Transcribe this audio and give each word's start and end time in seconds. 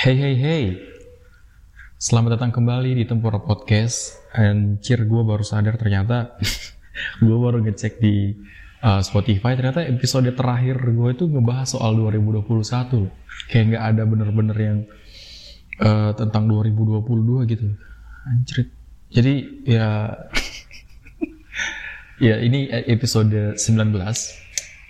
Hey 0.00 0.16
hey 0.16 0.32
hey. 0.40 0.64
Selamat 2.00 2.40
datang 2.40 2.56
kembali 2.56 2.96
di 2.96 3.04
Tempura 3.04 3.36
Podcast. 3.36 4.16
Anjir 4.32 5.04
gue 5.04 5.20
baru 5.20 5.44
sadar 5.44 5.76
ternyata 5.76 6.40
Gue 7.28 7.36
baru 7.36 7.60
ngecek 7.60 8.00
di 8.00 8.32
uh, 8.80 9.04
Spotify. 9.04 9.60
Ternyata 9.60 9.84
episode 9.84 10.32
terakhir 10.32 10.80
gue 10.80 11.08
itu 11.12 11.28
ngebahas 11.28 11.76
soal 11.76 12.00
2021 12.00 12.48
Kayak 13.52 13.64
nggak 13.76 13.84
ada 13.92 14.02
bener-bener 14.08 14.56
yang 14.56 14.78
uh, 15.84 16.16
Tentang 16.16 16.48
2022 16.48 17.52
gitu 17.52 17.68
Anjir. 18.24 18.72
Jadi 19.12 19.34
ya 19.68 20.16
Ya 22.24 22.40
ini 22.40 22.72
episode 22.72 23.52
19 23.52 23.68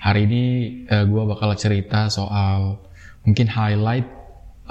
Hari 0.06 0.20
ini 0.22 0.42
uh, 0.86 1.02
gue 1.02 1.22
bakal 1.34 1.50
cerita 1.58 2.06
soal 2.06 2.78
Mungkin 3.26 3.50
highlight 3.50 4.19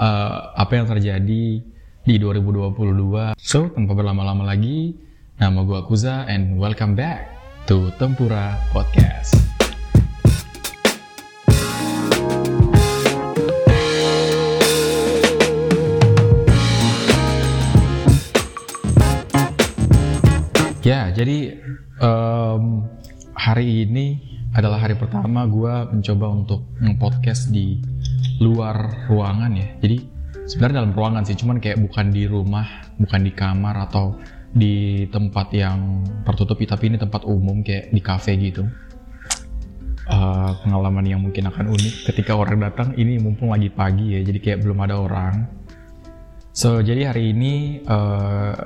uh, 0.00 0.56
apa 0.56 0.72
yang 0.80 0.88
terjadi 0.88 1.44
di 2.00 2.14
2022. 2.16 3.36
So, 3.36 3.68
tanpa 3.68 3.92
berlama-lama 3.92 4.48
lagi, 4.48 4.96
nama 5.36 5.60
gue 5.62 5.84
Kuza 5.84 6.24
and 6.24 6.56
welcome 6.56 6.96
back 6.96 7.28
to 7.68 7.92
Tempura 8.00 8.56
Podcast. 8.72 9.36
Ya, 20.80 21.12
jadi 21.12 21.60
um, 22.00 22.88
hari 23.36 23.84
ini 23.84 24.29
adalah 24.50 24.82
hari 24.82 24.98
pertama 24.98 25.46
gue 25.46 25.74
mencoba 25.94 26.26
untuk 26.26 26.66
nge-podcast 26.82 27.54
di 27.54 27.78
luar 28.42 29.06
ruangan 29.06 29.52
ya. 29.54 29.68
Jadi 29.78 29.96
sebenarnya 30.50 30.82
dalam 30.82 30.92
ruangan 30.96 31.22
sih, 31.22 31.38
cuman 31.38 31.62
kayak 31.62 31.78
bukan 31.78 32.10
di 32.10 32.26
rumah, 32.26 32.66
bukan 32.98 33.20
di 33.22 33.30
kamar 33.30 33.86
atau 33.86 34.18
di 34.50 35.06
tempat 35.14 35.54
yang 35.54 36.02
tertutup, 36.26 36.58
tapi 36.58 36.90
ini 36.90 36.98
tempat 36.98 37.22
umum 37.22 37.62
kayak 37.62 37.94
di 37.94 38.00
cafe 38.02 38.34
gitu. 38.42 38.66
Uh, 40.10 40.50
pengalaman 40.66 41.06
yang 41.06 41.22
mungkin 41.22 41.46
akan 41.46 41.70
unik 41.70 42.10
ketika 42.10 42.34
orang 42.34 42.58
datang 42.58 42.90
ini 42.98 43.22
mumpung 43.22 43.54
lagi 43.54 43.70
pagi 43.70 44.18
ya, 44.18 44.20
jadi 44.26 44.38
kayak 44.42 44.58
belum 44.66 44.78
ada 44.82 44.98
orang. 44.98 45.46
So 46.50 46.82
jadi 46.82 47.14
hari 47.14 47.30
ini 47.30 47.86
uh, 47.86 48.58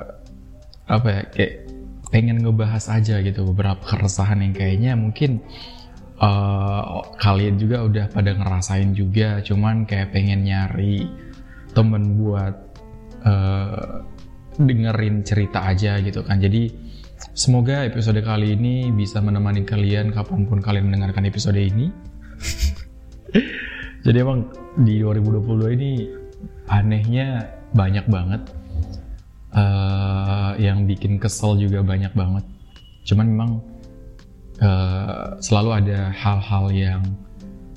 apa 0.89 1.05
ya 1.05 1.21
kayak 1.29 1.53
pengen 2.09 2.41
ngebahas 2.41 2.89
aja 2.89 3.21
gitu 3.21 3.45
beberapa 3.53 3.81
keresahan 3.85 4.41
yang 4.41 4.53
kayaknya 4.57 4.97
mungkin 4.97 5.45
uh, 6.19 7.03
kalian 7.19 7.59
juga 7.59 7.83
udah 7.83 8.05
pada 8.11 8.31
ngerasain 8.35 8.95
juga 8.95 9.43
cuman 9.43 9.83
kayak 9.83 10.15
pengen 10.15 10.47
nyari 10.47 11.09
temen 11.75 12.15
buat 12.15 12.55
uh, 13.27 14.03
dengerin 14.55 15.27
cerita 15.27 15.67
aja 15.67 15.99
gitu 15.99 16.23
kan. 16.23 16.39
Jadi 16.39 16.71
semoga 17.35 17.83
episode 17.83 18.19
kali 18.23 18.55
ini 18.55 18.91
bisa 18.95 19.19
menemani 19.19 19.67
kalian 19.67 20.15
kapan 20.15 20.47
pun 20.47 20.63
kalian 20.63 20.87
mendengarkan 20.87 21.27
episode 21.27 21.59
ini. 21.59 21.91
Jadi 24.05 24.17
emang 24.21 24.47
di 24.79 25.01
2022 25.01 25.75
ini 25.75 25.91
anehnya 26.71 27.43
banyak 27.75 28.05
banget. 28.07 28.41
Uh, 29.55 30.51
yang 30.59 30.83
bikin 30.83 31.15
kesel 31.15 31.55
juga 31.55 31.79
banyak 31.79 32.11
banget. 32.11 32.43
Cuman 33.07 33.25
memang 33.31 33.51
uh, 34.61 35.39
selalu 35.39 35.69
ada 35.83 36.11
hal-hal 36.13 36.65
yang 36.71 37.01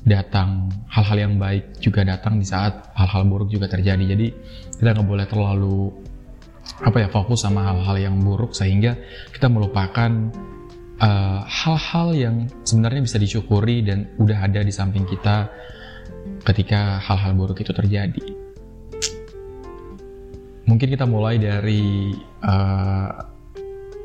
datang, 0.08 0.72
hal-hal 0.88 1.18
yang 1.28 1.34
baik 1.36 1.76
juga 1.78 2.02
datang 2.02 2.40
di 2.40 2.46
saat 2.48 2.90
hal-hal 2.96 3.28
buruk 3.28 3.52
juga 3.52 3.68
terjadi. 3.68 4.16
Jadi 4.16 4.26
kita 4.80 4.96
nggak 4.96 5.08
boleh 5.08 5.26
terlalu 5.28 5.92
apa 6.84 6.96
ya 7.04 7.08
fokus 7.12 7.44
sama 7.44 7.64
hal-hal 7.64 7.96
yang 7.98 8.16
buruk 8.20 8.52
sehingga 8.56 8.96
kita 9.32 9.48
melupakan 9.48 10.10
eh, 11.00 11.40
hal-hal 11.44 12.08
uh, 12.12 12.16
yang 12.16 12.36
sebenarnya 12.62 13.02
bisa 13.04 13.16
disyukuri 13.20 13.82
dan 13.84 14.08
udah 14.20 14.46
ada 14.46 14.60
di 14.62 14.72
samping 14.72 15.04
kita 15.08 15.48
ketika 16.44 17.02
hal-hal 17.02 17.36
buruk 17.36 17.60
itu 17.60 17.72
terjadi. 17.72 18.26
Mungkin 20.68 20.88
kita 20.92 21.08
mulai 21.08 21.40
dari 21.40 22.12
uh, 22.44 23.08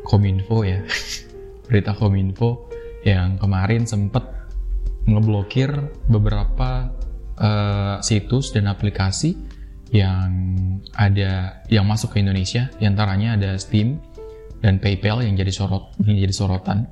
kominfo 0.07 0.63
ya. 0.63 0.79
berita 1.68 1.96
Kominfo 1.96 2.69
yang 3.03 3.35
kemarin 3.40 3.84
sempat 3.84 4.24
ngeblokir 5.03 5.69
beberapa 6.07 6.91
uh, 7.40 8.00
situs 8.00 8.56
dan 8.56 8.72
aplikasi 8.72 9.35
yang 9.94 10.31
ada 10.97 11.62
yang 11.69 11.85
masuk 11.85 12.18
ke 12.18 12.24
Indonesia, 12.24 12.72
antaranya 12.81 13.38
ada 13.38 13.51
Steam 13.62 14.01
dan 14.63 14.81
PayPal 14.81 15.22
yang 15.22 15.38
jadi 15.38 15.53
sorot 15.53 15.94
yang 16.01 16.18
jadi 16.18 16.34
sorotan. 16.34 16.90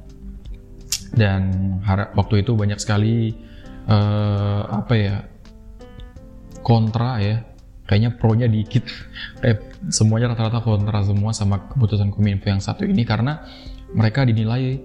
Dan 1.11 1.75
waktu 2.15 2.45
itu 2.45 2.55
banyak 2.55 2.77
sekali 2.77 3.33
uh, 3.89 4.63
apa 4.69 4.93
ya 4.95 5.15
kontra 6.61 7.17
ya, 7.19 7.41
kayaknya 7.89 8.15
pro-nya 8.15 8.45
dikit, 8.45 8.85
kayak 9.41 9.65
semuanya 9.97 10.37
rata-rata 10.37 10.61
kontra 10.61 11.01
semua 11.01 11.33
sama 11.33 11.73
keputusan 11.73 12.13
Kominfo 12.13 12.53
yang 12.53 12.61
satu 12.61 12.85
ini 12.85 13.01
karena 13.01 13.41
mereka 13.91 14.23
dinilai 14.23 14.79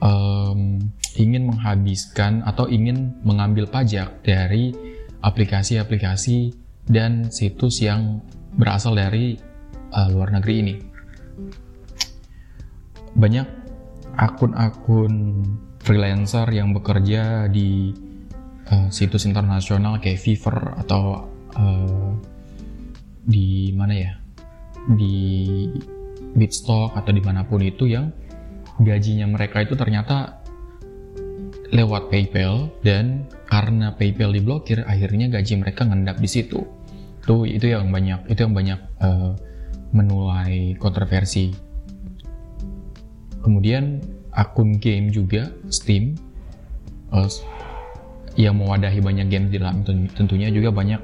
um, 0.00 0.80
ingin 1.16 1.48
menghabiskan 1.48 2.44
atau 2.44 2.68
ingin 2.68 3.16
mengambil 3.24 3.68
pajak 3.68 4.20
dari 4.24 4.72
aplikasi-aplikasi 5.24 6.52
dan 6.86 7.32
situs 7.32 7.82
yang 7.82 8.20
berasal 8.56 8.94
dari 8.94 9.36
uh, 9.92 10.08
luar 10.12 10.32
negeri 10.32 10.54
ini. 10.62 10.74
Banyak 13.16 13.48
akun-akun 14.16 15.44
freelancer 15.80 16.48
yang 16.52 16.72
bekerja 16.76 17.48
di 17.48 17.92
uh, 18.72 18.88
situs 18.92 19.24
internasional 19.28 20.00
kayak 20.00 20.20
Fiverr 20.20 20.76
atau 20.84 21.28
uh, 21.56 22.12
di 23.26 23.72
mana 23.74 23.94
ya 23.94 24.12
di 24.94 25.66
Bitstock 26.36 26.94
atau 26.94 27.10
di 27.10 27.22
mana 27.24 27.42
pun 27.42 27.64
itu 27.64 27.88
yang 27.88 28.12
gajinya 28.80 29.26
mereka 29.28 29.64
itu 29.64 29.72
ternyata 29.78 30.40
lewat 31.72 32.12
PayPal 32.12 32.70
dan 32.86 33.26
karena 33.50 33.94
PayPal 33.96 34.30
diblokir 34.30 34.86
akhirnya 34.86 35.30
gaji 35.32 35.58
mereka 35.58 35.82
ngendap 35.86 36.18
di 36.22 36.28
situ. 36.30 36.62
Tuh 37.26 37.42
itu 37.42 37.66
yang 37.70 37.90
banyak 37.90 38.30
itu 38.30 38.46
yang 38.46 38.54
banyak 38.54 38.80
uh, 39.02 39.34
menulai 39.90 40.78
kontroversi. 40.78 41.50
Kemudian 43.42 44.02
akun 44.34 44.78
game 44.78 45.10
juga 45.10 45.50
Steam 45.70 46.18
uh, 47.10 47.30
yang 48.36 48.60
mewadahi 48.60 49.00
banyak 49.00 49.26
game 49.32 49.46
di 49.48 49.56
dalam 49.58 49.82
tentunya 50.12 50.52
juga 50.52 50.70
banyak 50.70 51.00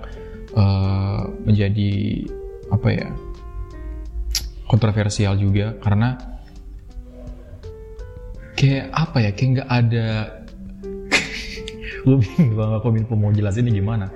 uh, 0.54 1.26
menjadi 1.42 1.90
apa 2.70 2.88
ya 2.92 3.08
kontroversial 4.68 5.36
juga 5.36 5.76
karena 5.80 6.16
kayak 8.62 8.94
apa 8.94 9.18
ya 9.18 9.30
kayak 9.34 9.50
nggak 9.58 9.70
ada 9.74 10.08
gue 12.06 12.16
bingung 12.18 12.54
banget 12.54 12.78
kominfo 12.86 13.14
mau 13.18 13.34
jelasin 13.34 13.66
ini 13.66 13.82
gimana. 13.82 14.06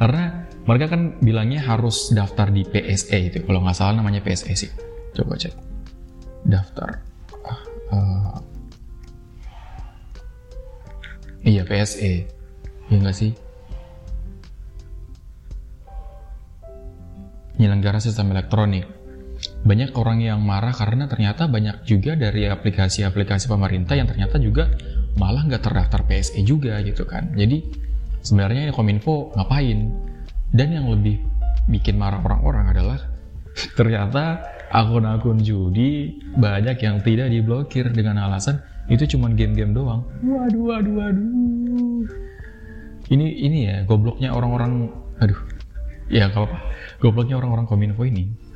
Karena 0.00 0.48
mereka 0.64 0.96
kan 0.96 1.20
bilangnya 1.20 1.60
harus 1.60 2.08
daftar 2.16 2.48
di 2.48 2.64
PSE 2.64 3.16
itu 3.20 3.44
kalau 3.44 3.60
nggak 3.60 3.76
salah 3.76 4.00
namanya 4.00 4.24
PSE 4.24 4.56
sih. 4.56 4.72
Coba 5.12 5.36
cek. 5.36 5.52
Daftar. 6.48 7.04
Uh, 7.90 8.38
iya 11.44 11.68
PSE 11.68 12.24
ya 12.88 12.96
nggak 12.96 13.16
sih? 13.16 13.36
Penyelenggara 17.60 18.00
sistem 18.00 18.32
elektronik 18.32 18.88
banyak 19.60 19.92
orang 19.92 20.24
yang 20.24 20.40
marah 20.40 20.72
karena 20.72 21.04
ternyata 21.04 21.44
banyak 21.44 21.84
juga 21.84 22.16
dari 22.16 22.48
aplikasi-aplikasi 22.48 23.44
pemerintah 23.44 23.92
yang 23.92 24.08
ternyata 24.08 24.40
juga 24.40 24.72
malah 25.20 25.44
nggak 25.44 25.60
terdaftar 25.60 26.00
PSE 26.08 26.40
juga 26.48 26.80
gitu 26.80 27.04
kan. 27.04 27.36
Jadi 27.36 27.68
sebenarnya 28.24 28.72
Kominfo 28.72 29.36
ngapain? 29.36 29.92
Dan 30.50 30.74
yang 30.74 30.90
lebih 30.90 31.20
bikin 31.68 32.00
marah 32.00 32.24
orang-orang 32.24 32.72
adalah 32.72 32.98
ternyata 33.78 34.42
akun-akun 34.72 35.44
judi 35.44 36.18
banyak 36.34 36.80
yang 36.80 37.02
tidak 37.04 37.28
diblokir 37.28 37.92
dengan 37.92 38.26
alasan 38.26 38.64
itu 38.88 39.06
cuma 39.14 39.30
game-game 39.30 39.76
doang. 39.76 40.02
Waduh, 40.24 40.62
waduh, 40.66 40.94
waduh. 40.98 42.02
Ini 43.10 43.26
ini 43.44 43.58
ya 43.66 43.76
gobloknya 43.84 44.32
orang-orang, 44.32 44.88
aduh. 45.20 45.38
Ya 46.10 46.26
kalau 46.32 46.50
gobloknya 46.98 47.38
orang-orang 47.38 47.70
Kominfo 47.70 48.02
ini 48.02 48.49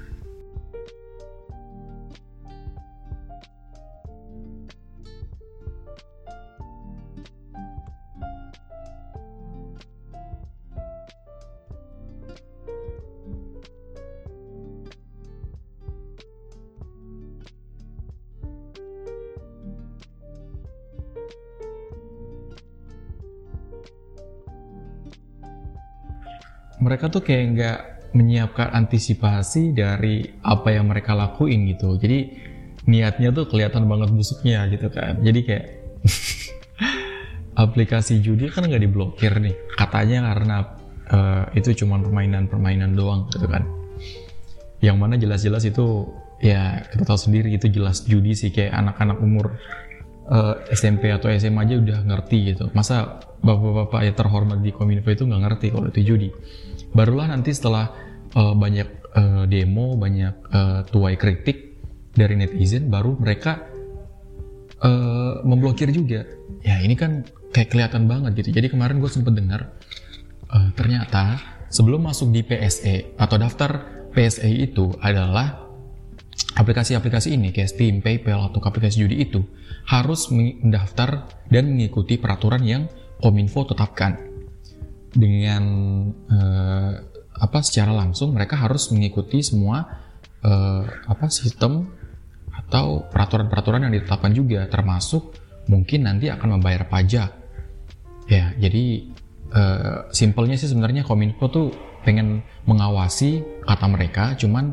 mereka 26.94 27.10
tuh 27.10 27.26
kayak 27.26 27.44
nggak 27.58 27.78
menyiapkan 28.14 28.70
antisipasi 28.70 29.74
dari 29.74 30.22
apa 30.46 30.70
yang 30.70 30.86
mereka 30.86 31.10
lakuin 31.18 31.66
gitu. 31.74 31.98
Jadi 31.98 32.30
niatnya 32.86 33.34
tuh 33.34 33.50
kelihatan 33.50 33.90
banget 33.90 34.14
busuknya 34.14 34.70
gitu 34.70 34.86
kan. 34.94 35.18
Jadi 35.18 35.40
kayak 35.42 35.66
aplikasi 37.66 38.22
judi 38.22 38.46
kan 38.46 38.70
nggak 38.70 38.78
diblokir 38.78 39.42
nih. 39.42 39.58
Katanya 39.74 40.30
karena 40.30 40.56
uh, 41.10 41.42
itu 41.58 41.82
cuma 41.82 41.98
permainan-permainan 41.98 42.94
doang 42.94 43.26
gitu 43.34 43.50
kan. 43.50 43.66
Yang 44.78 44.96
mana 45.02 45.18
jelas-jelas 45.18 45.66
itu 45.66 46.06
ya 46.38 46.86
kita 46.94 47.02
tahu 47.10 47.18
sendiri 47.18 47.50
itu 47.50 47.66
jelas 47.74 48.06
judi 48.06 48.38
sih. 48.38 48.54
Kayak 48.54 48.78
anak-anak 48.86 49.18
umur 49.18 49.58
uh, 50.30 50.62
eh, 50.62 50.78
SMP 50.78 51.10
atau 51.10 51.26
SMA 51.34 51.66
aja 51.66 51.74
udah 51.74 51.98
ngerti 52.06 52.54
gitu. 52.54 52.70
Masa 52.70 53.18
bapak-bapak 53.42 54.00
ya 54.06 54.12
terhormat 54.14 54.62
di 54.62 54.70
kominfo 54.70 55.10
itu 55.10 55.26
nggak 55.26 55.42
ngerti 55.50 55.66
kalau 55.74 55.90
itu 55.90 56.00
judi 56.14 56.30
barulah 56.94 57.26
nanti 57.28 57.50
setelah 57.50 57.90
uh, 58.38 58.54
banyak 58.54 58.88
uh, 59.12 59.44
demo 59.50 59.98
banyak 59.98 60.34
uh, 60.54 60.80
tuai 60.88 61.18
kritik 61.18 61.76
dari 62.14 62.38
netizen 62.38 62.88
baru 62.88 63.18
mereka 63.18 63.66
uh, 64.80 65.42
memblokir 65.42 65.90
juga 65.90 66.22
ya 66.62 66.78
ini 66.80 66.94
kan 66.94 67.26
kayak 67.50 67.74
kelihatan 67.74 68.06
banget 68.06 68.38
gitu 68.40 68.54
jadi 68.54 68.70
kemarin 68.70 69.02
gue 69.02 69.10
sempet 69.10 69.34
dengar 69.34 69.74
uh, 70.54 70.70
ternyata 70.78 71.42
sebelum 71.68 72.06
masuk 72.06 72.30
di 72.30 72.46
PSE 72.46 73.18
atau 73.18 73.36
daftar 73.36 73.70
PSE 74.14 74.46
itu 74.46 74.94
adalah 75.02 75.64
aplikasi-aplikasi 76.54 77.34
ini 77.34 77.50
kayak 77.50 77.70
Steam, 77.70 77.98
PayPal 77.98 78.50
atau 78.50 78.62
aplikasi 78.62 79.02
judi 79.02 79.26
itu 79.26 79.42
harus 79.90 80.30
mendaftar 80.30 81.26
dan 81.50 81.74
mengikuti 81.74 82.18
peraturan 82.18 82.62
yang 82.62 82.82
Kominfo 83.18 83.66
tetapkan. 83.66 84.33
Dengan 85.14 85.64
uh, 86.26 86.92
apa 87.34 87.58
secara 87.62 87.94
langsung 87.94 88.34
mereka 88.34 88.58
harus 88.58 88.90
mengikuti 88.90 89.42
semua 89.42 89.86
uh, 90.42 90.82
apa 91.06 91.30
sistem 91.30 91.86
atau 92.50 93.06
peraturan-peraturan 93.10 93.86
yang 93.86 93.94
ditetapkan 93.94 94.34
juga 94.34 94.66
termasuk 94.70 95.34
mungkin 95.70 96.06
nanti 96.06 96.30
akan 96.30 96.58
membayar 96.58 96.86
pajak. 96.86 97.30
Ya, 98.26 98.56
jadi 98.56 99.04
uh, 99.52 100.08
simpelnya 100.10 100.56
sih 100.56 100.70
sebenarnya 100.70 101.04
Kominfo 101.04 101.46
tuh 101.52 101.68
pengen 102.02 102.44
mengawasi 102.64 103.44
kata 103.64 103.86
mereka, 103.88 104.32
cuman 104.36 104.72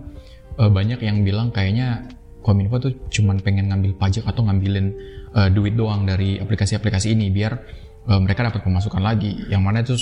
uh, 0.57 0.71
banyak 0.71 1.03
yang 1.03 1.23
bilang 1.23 1.51
kayaknya 1.51 2.07
Kominfo 2.41 2.81
tuh 2.81 2.93
cuman 3.11 3.37
pengen 3.43 3.69
ngambil 3.69 3.93
pajak 3.99 4.25
atau 4.25 4.41
ngambilin 4.47 4.95
uh, 5.35 5.49
duit 5.51 5.75
doang 5.77 6.07
dari 6.07 6.41
aplikasi-aplikasi 6.41 7.13
ini 7.13 7.29
biar 7.29 7.53
mereka 8.01 8.41
dapat 8.41 8.65
pemasukan 8.65 8.97
lagi. 8.97 9.45
Yang 9.45 9.61
mana 9.61 9.77
itu 9.85 9.93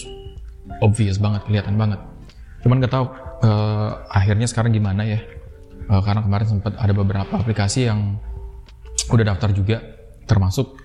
obvious 0.81 1.18
banget, 1.18 1.45
kelihatan 1.50 1.75
banget. 1.75 2.00
Cuman 2.62 2.83
gak 2.83 2.94
tahu 2.94 3.06
uh, 3.44 4.04
akhirnya 4.12 4.45
sekarang 4.45 4.75
gimana 4.75 5.06
ya? 5.07 5.19
Uh, 5.89 6.01
karena 6.06 6.21
kemarin 6.21 6.48
sempat 6.48 6.77
ada 6.77 6.94
beberapa 6.94 7.33
aplikasi 7.33 7.89
yang 7.89 8.21
udah 9.10 9.25
daftar 9.36 9.50
juga, 9.56 9.81
termasuk 10.30 10.77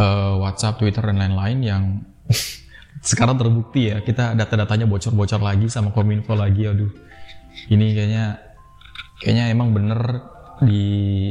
uh, 0.00 0.40
WhatsApp, 0.42 0.82
Twitter 0.82 1.04
dan 1.04 1.20
lain-lain 1.20 1.58
yang 1.62 1.82
sekarang 3.08 3.38
terbukti 3.38 3.94
ya 3.94 4.02
kita 4.02 4.34
data-datanya 4.34 4.90
bocor-bocor 4.90 5.38
lagi 5.38 5.70
sama 5.70 5.94
Kominfo 5.94 6.34
lagi. 6.34 6.66
Aduh, 6.66 6.90
ini 7.70 7.94
kayaknya 7.94 8.42
kayaknya 9.22 9.44
emang 9.54 9.70
bener 9.70 10.26
di 10.58 10.82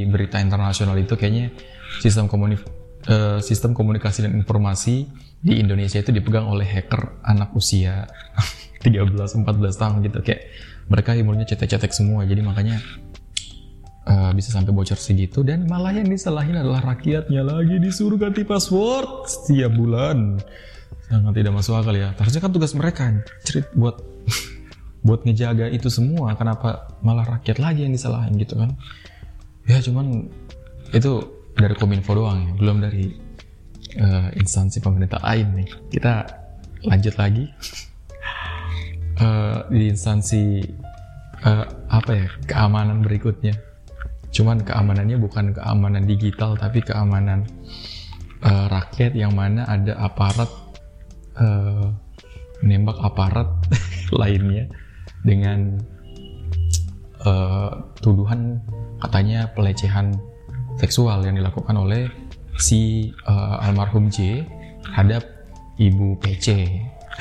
berita 0.07 0.39
internasional 0.39 0.95
itu 0.95 1.19
kayaknya 1.19 1.51
sistem 1.99 2.31
komunik 2.31 2.63
uh, 3.07 3.39
sistem 3.39 3.71
komunikasi 3.73 4.27
dan 4.27 4.35
informasi 4.35 5.07
di 5.39 5.57
Indonesia 5.57 5.97
itu 6.01 6.11
dipegang 6.11 6.45
oleh 6.45 6.67
hacker 6.67 7.23
anak 7.23 7.55
usia 7.55 8.05
13 8.83 9.15
14 9.15 9.47
tahun 9.81 9.97
gitu. 10.05 10.19
Kayak 10.21 10.41
mereka 10.87 11.15
umurnya 11.17 11.47
cetek-cetek 11.47 11.91
semua 11.91 12.23
jadi 12.23 12.39
makanya 12.39 12.79
uh, 14.07 14.31
bisa 14.35 14.51
sampai 14.51 14.71
bocor 14.71 14.99
segitu. 14.99 15.43
Dan 15.43 15.67
malah 15.67 15.95
yang 15.95 16.07
disalahin 16.07 16.59
adalah 16.59 16.83
rakyatnya 16.83 17.43
lagi 17.43 17.79
disuruh 17.79 18.19
ganti 18.19 18.47
password 18.47 19.27
setiap 19.27 19.71
bulan. 19.75 20.39
Sangat 21.07 21.33
tidak 21.39 21.53
masuk 21.55 21.73
akal 21.79 21.95
ya. 21.95 22.11
Harusnya 22.19 22.41
kan 22.43 22.51
tugas 22.51 22.75
mereka 22.75 23.11
cerit 23.47 23.67
buat 23.75 23.99
buat 25.07 25.23
ngejaga 25.23 25.71
itu 25.71 25.87
semua. 25.87 26.35
Kenapa 26.35 26.99
malah 26.99 27.39
rakyat 27.39 27.59
lagi 27.59 27.87
yang 27.87 27.95
disalahin 27.95 28.35
gitu 28.35 28.59
kan? 28.59 28.75
Ya 29.67 29.83
cuman 29.83 30.31
itu 30.95 31.36
dari 31.57 31.75
kominfo 31.75 32.13
doang 32.13 32.45
ya. 32.45 32.51
Belum 32.55 32.77
dari 32.79 33.11
uh, 33.99 34.29
instansi 34.37 34.79
pemerintah 34.79 35.19
lain 35.25 35.47
nih. 35.63 35.67
Kita 35.89 36.13
lanjut 36.85 37.15
lagi. 37.17 37.45
Uh, 39.17 39.65
di 39.73 39.89
instansi 39.89 40.61
uh, 41.41 41.65
apa 41.89 42.11
ya 42.13 42.27
keamanan 42.45 43.01
berikutnya. 43.01 43.57
Cuman 44.29 44.61
keamanannya 44.61 45.17
bukan 45.17 45.57
keamanan 45.57 46.05
digital 46.05 46.53
tapi 46.53 46.85
keamanan 46.85 47.49
uh, 48.45 48.69
rakyat 48.69 49.17
yang 49.17 49.33
mana 49.33 49.65
ada 49.65 49.97
aparat 49.97 50.49
uh, 51.41 51.89
menembak 52.61 52.97
aparat 53.01 53.49
lainnya 54.21 54.69
dengan 55.25 55.81
uh, 57.25 57.73
tuduhan 58.01 58.61
katanya 59.01 59.49
pelecehan 59.53 60.17
seksual 60.77 61.25
yang 61.25 61.35
dilakukan 61.37 61.73
oleh 61.73 62.09
si 62.57 63.13
uh, 63.25 63.61
almarhum 63.61 64.09
J 64.09 64.45
terhadap 64.85 65.25
ibu 65.77 66.17
PC. 66.17 66.69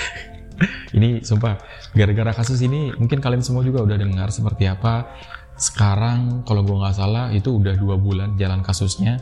ini 0.97 1.21
sumpah 1.21 1.61
gara-gara 1.93 2.33
kasus 2.33 2.61
ini 2.65 2.93
mungkin 2.97 3.21
kalian 3.21 3.45
semua 3.45 3.61
juga 3.65 3.85
udah 3.85 3.97
dengar 3.97 4.29
seperti 4.33 4.69
apa. 4.69 5.13
Sekarang 5.57 6.45
kalau 6.45 6.65
gue 6.65 6.77
nggak 6.77 6.97
salah 6.97 7.33
itu 7.33 7.57
udah 7.57 7.73
dua 7.81 7.97
bulan 7.97 8.37
jalan 8.37 8.61
kasusnya 8.61 9.17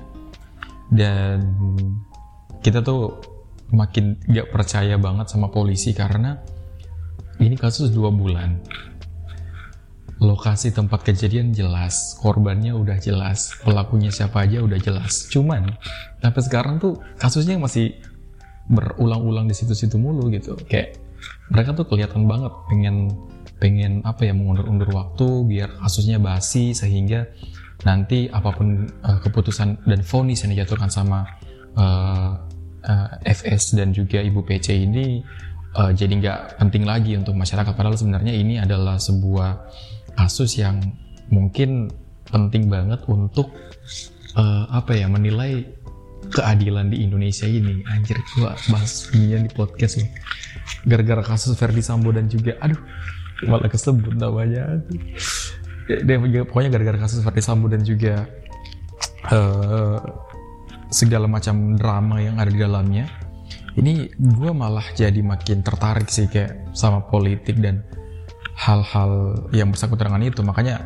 dan 0.91 1.43
kita 2.63 2.83
tuh 2.83 3.23
makin 3.75 4.19
gak 4.31 4.51
percaya 4.55 4.99
banget 5.01 5.31
sama 5.31 5.51
polisi 5.51 5.91
karena 5.97 6.39
ini 7.43 7.59
kasus 7.59 7.91
dua 7.91 8.15
bulan 8.15 8.63
lokasi 10.25 10.73
tempat 10.73 11.05
kejadian 11.05 11.53
jelas, 11.53 12.17
korbannya 12.19 12.73
udah 12.73 12.97
jelas, 12.97 13.53
pelakunya 13.61 14.09
siapa 14.09 14.49
aja 14.49 14.65
udah 14.65 14.81
jelas. 14.81 15.29
Cuman 15.29 15.77
sampai 16.25 16.43
sekarang 16.43 16.81
tuh 16.81 16.97
kasusnya 17.21 17.61
masih 17.61 17.93
berulang-ulang 18.73 19.45
di 19.45 19.55
situ-situ 19.55 20.01
mulu 20.01 20.33
gitu. 20.33 20.57
Kayak 20.65 20.97
mereka 21.53 21.77
tuh 21.77 21.87
kelihatan 21.89 22.25
banget 22.25 22.53
pengen 22.73 23.13
pengen 23.61 23.93
apa 24.05 24.29
ya 24.29 24.35
mengundur-undur 24.37 24.91
waktu 24.93 25.29
biar 25.47 25.69
kasusnya 25.81 26.19
basi 26.19 26.75
sehingga 26.75 27.29
nanti 27.85 28.29
apa 28.33 28.51
pun 28.53 28.89
uh, 29.05 29.19
keputusan 29.21 29.85
dan 29.85 30.01
vonis 30.05 30.43
yang 30.45 30.57
dijatuhkan 30.57 30.89
sama 30.89 31.29
uh, 31.77 32.41
uh, 32.85 33.09
FS 33.25 33.77
dan 33.77 33.93
juga 33.93 34.21
Ibu 34.21 34.45
PC 34.45 34.85
ini 34.85 35.21
uh, 35.77 35.93
jadi 35.93 36.13
nggak 36.13 36.39
penting 36.61 36.85
lagi 36.89 37.17
untuk 37.17 37.37
masyarakat 37.37 37.73
padahal 37.75 37.97
sebenarnya 37.99 38.33
ini 38.33 38.61
adalah 38.61 38.97
sebuah 38.97 39.51
kasus 40.15 40.59
yang 40.59 40.81
mungkin 41.29 41.91
penting 42.31 42.67
banget 42.71 43.03
untuk 43.07 43.51
uh, 44.35 44.65
apa 44.71 44.97
ya 44.97 45.07
menilai 45.07 45.67
keadilan 46.33 46.89
di 46.89 47.05
Indonesia 47.05 47.47
ini. 47.47 47.85
Anjir 47.91 48.17
gua 48.35 48.57
bahas 48.73 49.11
ini 49.13 49.45
di 49.45 49.51
podcast 49.53 50.01
loh 50.01 50.09
gara-gara 50.85 51.23
kasus 51.25 51.57
Verdi 51.57 51.83
Sambo 51.85 52.13
dan 52.13 52.29
juga 52.29 52.57
aduh 52.61 52.79
malah 53.45 53.69
kesebut 53.69 54.15
namanya. 54.17 54.81
Dia 55.85 56.17
pokoknya 56.49 56.71
gara-gara 56.73 56.99
kasus 57.05 57.21
Verdi 57.21 57.43
Sambo 57.45 57.69
dan 57.69 57.85
juga 57.85 58.25
uh, 59.29 60.01
segala 60.89 61.29
macam 61.29 61.77
drama 61.77 62.23
yang 62.23 62.41
ada 62.41 62.49
di 62.49 62.61
dalamnya. 62.61 63.05
Ini 63.75 64.15
gue 64.15 64.51
malah 64.55 64.87
jadi 64.95 65.19
makin 65.19 65.67
tertarik 65.67 66.07
sih 66.07 66.31
kayak 66.31 66.71
sama 66.79 67.03
politik 67.11 67.59
dan 67.59 67.83
hal-hal 68.55 69.45
yang 69.51 69.71
bersangkutan 69.75 70.11
dengan 70.11 70.23
itu 70.31 70.41
makanya 70.47 70.83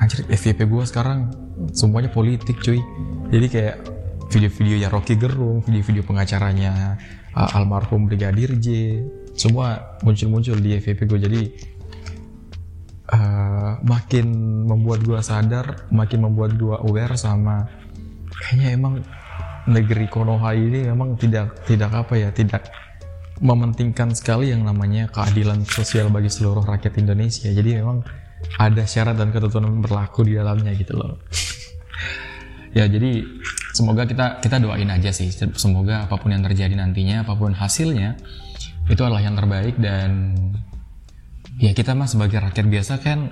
anjir 0.00 0.24
FVP 0.28 0.64
gue 0.64 0.84
sekarang 0.88 1.32
semuanya 1.74 2.08
politik 2.08 2.58
cuy. 2.62 2.80
Jadi 3.28 3.46
kayak 3.50 3.76
video-video 4.28 4.76
yang 4.84 4.92
Rocky 4.92 5.16
Gerung 5.16 5.64
video-video 5.64 6.04
pengacaranya 6.04 7.00
uh, 7.32 7.56
almarhum 7.56 8.06
Brigadir 8.06 8.56
J 8.60 9.00
semua 9.32 9.98
muncul-muncul 10.04 10.60
di 10.60 10.76
FVP 10.76 11.00
gue 11.08 11.18
jadi 11.24 11.42
uh, 13.16 13.72
makin 13.80 14.26
membuat 14.68 15.00
gue 15.02 15.20
sadar 15.24 15.88
makin 15.88 16.28
membuat 16.28 16.60
gue 16.60 16.76
aware 16.76 17.16
sama 17.16 17.64
kayaknya 18.28 18.68
emang 18.76 18.94
negeri 19.68 20.06
Konoha 20.08 20.52
ini 20.56 20.88
memang 20.88 21.16
tidak 21.16 21.64
tidak 21.64 21.92
apa 21.92 22.14
ya 22.20 22.28
tidak 22.32 22.68
mementingkan 23.38 24.14
sekali 24.14 24.50
yang 24.50 24.66
namanya 24.66 25.10
keadilan 25.10 25.62
sosial 25.66 26.10
bagi 26.10 26.30
seluruh 26.30 26.62
rakyat 26.66 26.98
Indonesia. 26.98 27.48
Jadi 27.50 27.78
memang 27.78 28.02
ada 28.58 28.82
syarat 28.86 29.18
dan 29.18 29.34
ketentuan 29.34 29.82
berlaku 29.82 30.26
di 30.26 30.38
dalamnya 30.38 30.74
gitu 30.74 30.94
loh. 30.98 31.18
ya 32.76 32.84
jadi 32.84 33.24
semoga 33.74 34.06
kita 34.06 34.42
kita 34.42 34.58
doain 34.58 34.90
aja 34.90 35.10
sih. 35.14 35.30
Semoga 35.54 36.06
apa 36.06 36.18
pun 36.18 36.34
yang 36.34 36.42
terjadi 36.42 36.74
nantinya, 36.74 37.22
apa 37.26 37.34
pun 37.38 37.54
hasilnya 37.54 38.18
itu 38.88 39.00
adalah 39.04 39.20
yang 39.20 39.36
terbaik 39.36 39.76
dan 39.76 40.34
ya 41.60 41.74
kita 41.76 41.92
mah 41.92 42.08
sebagai 42.08 42.40
rakyat 42.40 42.66
biasa 42.66 43.02
kan 43.02 43.28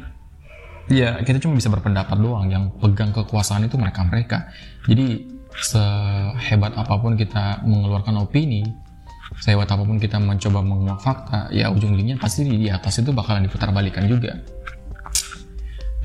ya 0.93 1.19
kita 1.25 1.43
cuma 1.43 1.59
bisa 1.59 1.73
berpendapat 1.73 2.15
doang 2.19 2.47
yang 2.53 2.71
pegang 2.79 3.11
kekuasaan 3.11 3.67
itu 3.67 3.75
mereka 3.81 4.05
mereka 4.07 4.39
jadi 4.85 5.25
sehebat 5.57 6.77
apa 6.77 6.95
pun 7.01 7.17
kita 7.17 7.65
mengeluarkan 7.65 8.21
opini 8.21 8.69
sehebat 9.41 9.69
apa 9.69 9.85
pun 9.85 10.01
kita 10.01 10.17
mencoba 10.17 10.65
menguak 10.65 11.01
fakta 11.05 11.53
ya 11.53 11.69
ujung-ujungnya 11.69 12.17
pasti 12.17 12.49
di 12.49 12.73
atas 12.73 13.05
itu 13.05 13.13
bakalan 13.13 13.45
diputar 13.45 13.69
balikan 13.71 14.09
juga. 14.09 14.41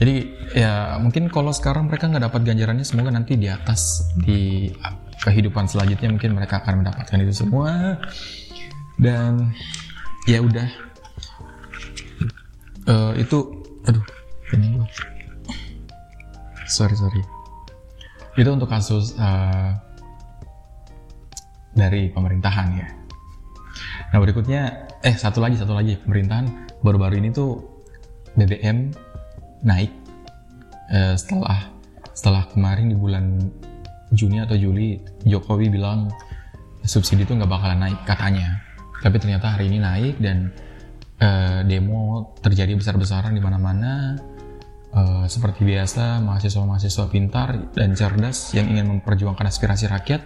Jadi 0.01 0.33
ya 0.57 0.97
mungkin 0.97 1.29
kalau 1.29 1.53
sekarang 1.53 1.85
mereka 1.85 2.09
nggak 2.09 2.25
dapat 2.25 2.41
ganjarannya 2.41 2.81
semoga 2.81 3.13
nanti 3.13 3.37
di 3.37 3.45
atas 3.45 4.01
di 4.17 4.67
kehidupan 5.21 5.69
selanjutnya 5.69 6.09
mungkin 6.09 6.33
mereka 6.33 6.65
akan 6.65 6.81
mendapatkan 6.81 7.17
itu 7.21 7.45
semua. 7.45 8.01
Dan 8.97 9.53
ya 10.25 10.41
udah. 10.41 10.69
Uh, 12.89 13.13
itu 13.13 13.37
aduh 13.85 14.05
ini 14.57 14.81
gua. 14.81 14.89
Sorry 16.65 16.97
sorry. 16.97 17.21
Itu 18.33 18.49
untuk 18.57 18.73
kasus 18.73 19.13
uh, 19.21 19.77
dari 21.77 22.09
pemerintahan 22.09 22.67
ya 22.73 23.00
nah 24.11 24.19
berikutnya 24.19 24.91
eh 25.01 25.15
satu 25.15 25.41
lagi 25.41 25.57
satu 25.57 25.73
lagi. 25.73 25.97
Pemerintahan 26.03 26.45
baru-baru 26.83 27.17
ini 27.23 27.33
tuh 27.33 27.63
BBM 28.35 28.91
naik 29.65 29.91
uh, 30.91 31.15
setelah 31.17 31.71
setelah 32.11 32.43
kemarin 32.51 32.91
di 32.91 32.97
bulan 32.97 33.39
Juni 34.11 34.43
atau 34.43 34.59
Juli 34.59 34.99
Jokowi 35.23 35.71
bilang 35.71 36.11
subsidi 36.83 37.23
itu 37.23 37.33
nggak 37.33 37.49
bakalan 37.49 37.87
naik 37.87 37.99
katanya. 38.03 38.59
Tapi 39.01 39.17
ternyata 39.17 39.57
hari 39.57 39.71
ini 39.71 39.81
naik 39.81 40.19
dan 40.21 40.53
uh, 41.23 41.63
demo 41.65 42.35
terjadi 42.43 42.75
besar-besaran 42.75 43.33
di 43.33 43.41
mana-mana. 43.41 44.19
Uh, 44.91 45.23
seperti 45.23 45.63
biasa 45.63 46.19
mahasiswa-mahasiswa 46.19 47.07
pintar 47.07 47.71
dan 47.71 47.95
cerdas 47.95 48.51
yang 48.51 48.67
ingin 48.67 48.91
memperjuangkan 48.91 49.47
aspirasi 49.47 49.87
rakyat 49.87 50.19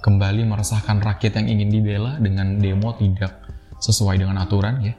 kembali 0.00 0.46
meresahkan 0.46 1.02
rakyat 1.02 1.42
yang 1.42 1.58
ingin 1.58 1.68
dibela 1.68 2.16
dengan 2.20 2.56
demo 2.58 2.94
tidak 2.96 3.44
sesuai 3.78 4.20
dengan 4.20 4.38
aturan 4.42 4.82
ya. 4.82 4.94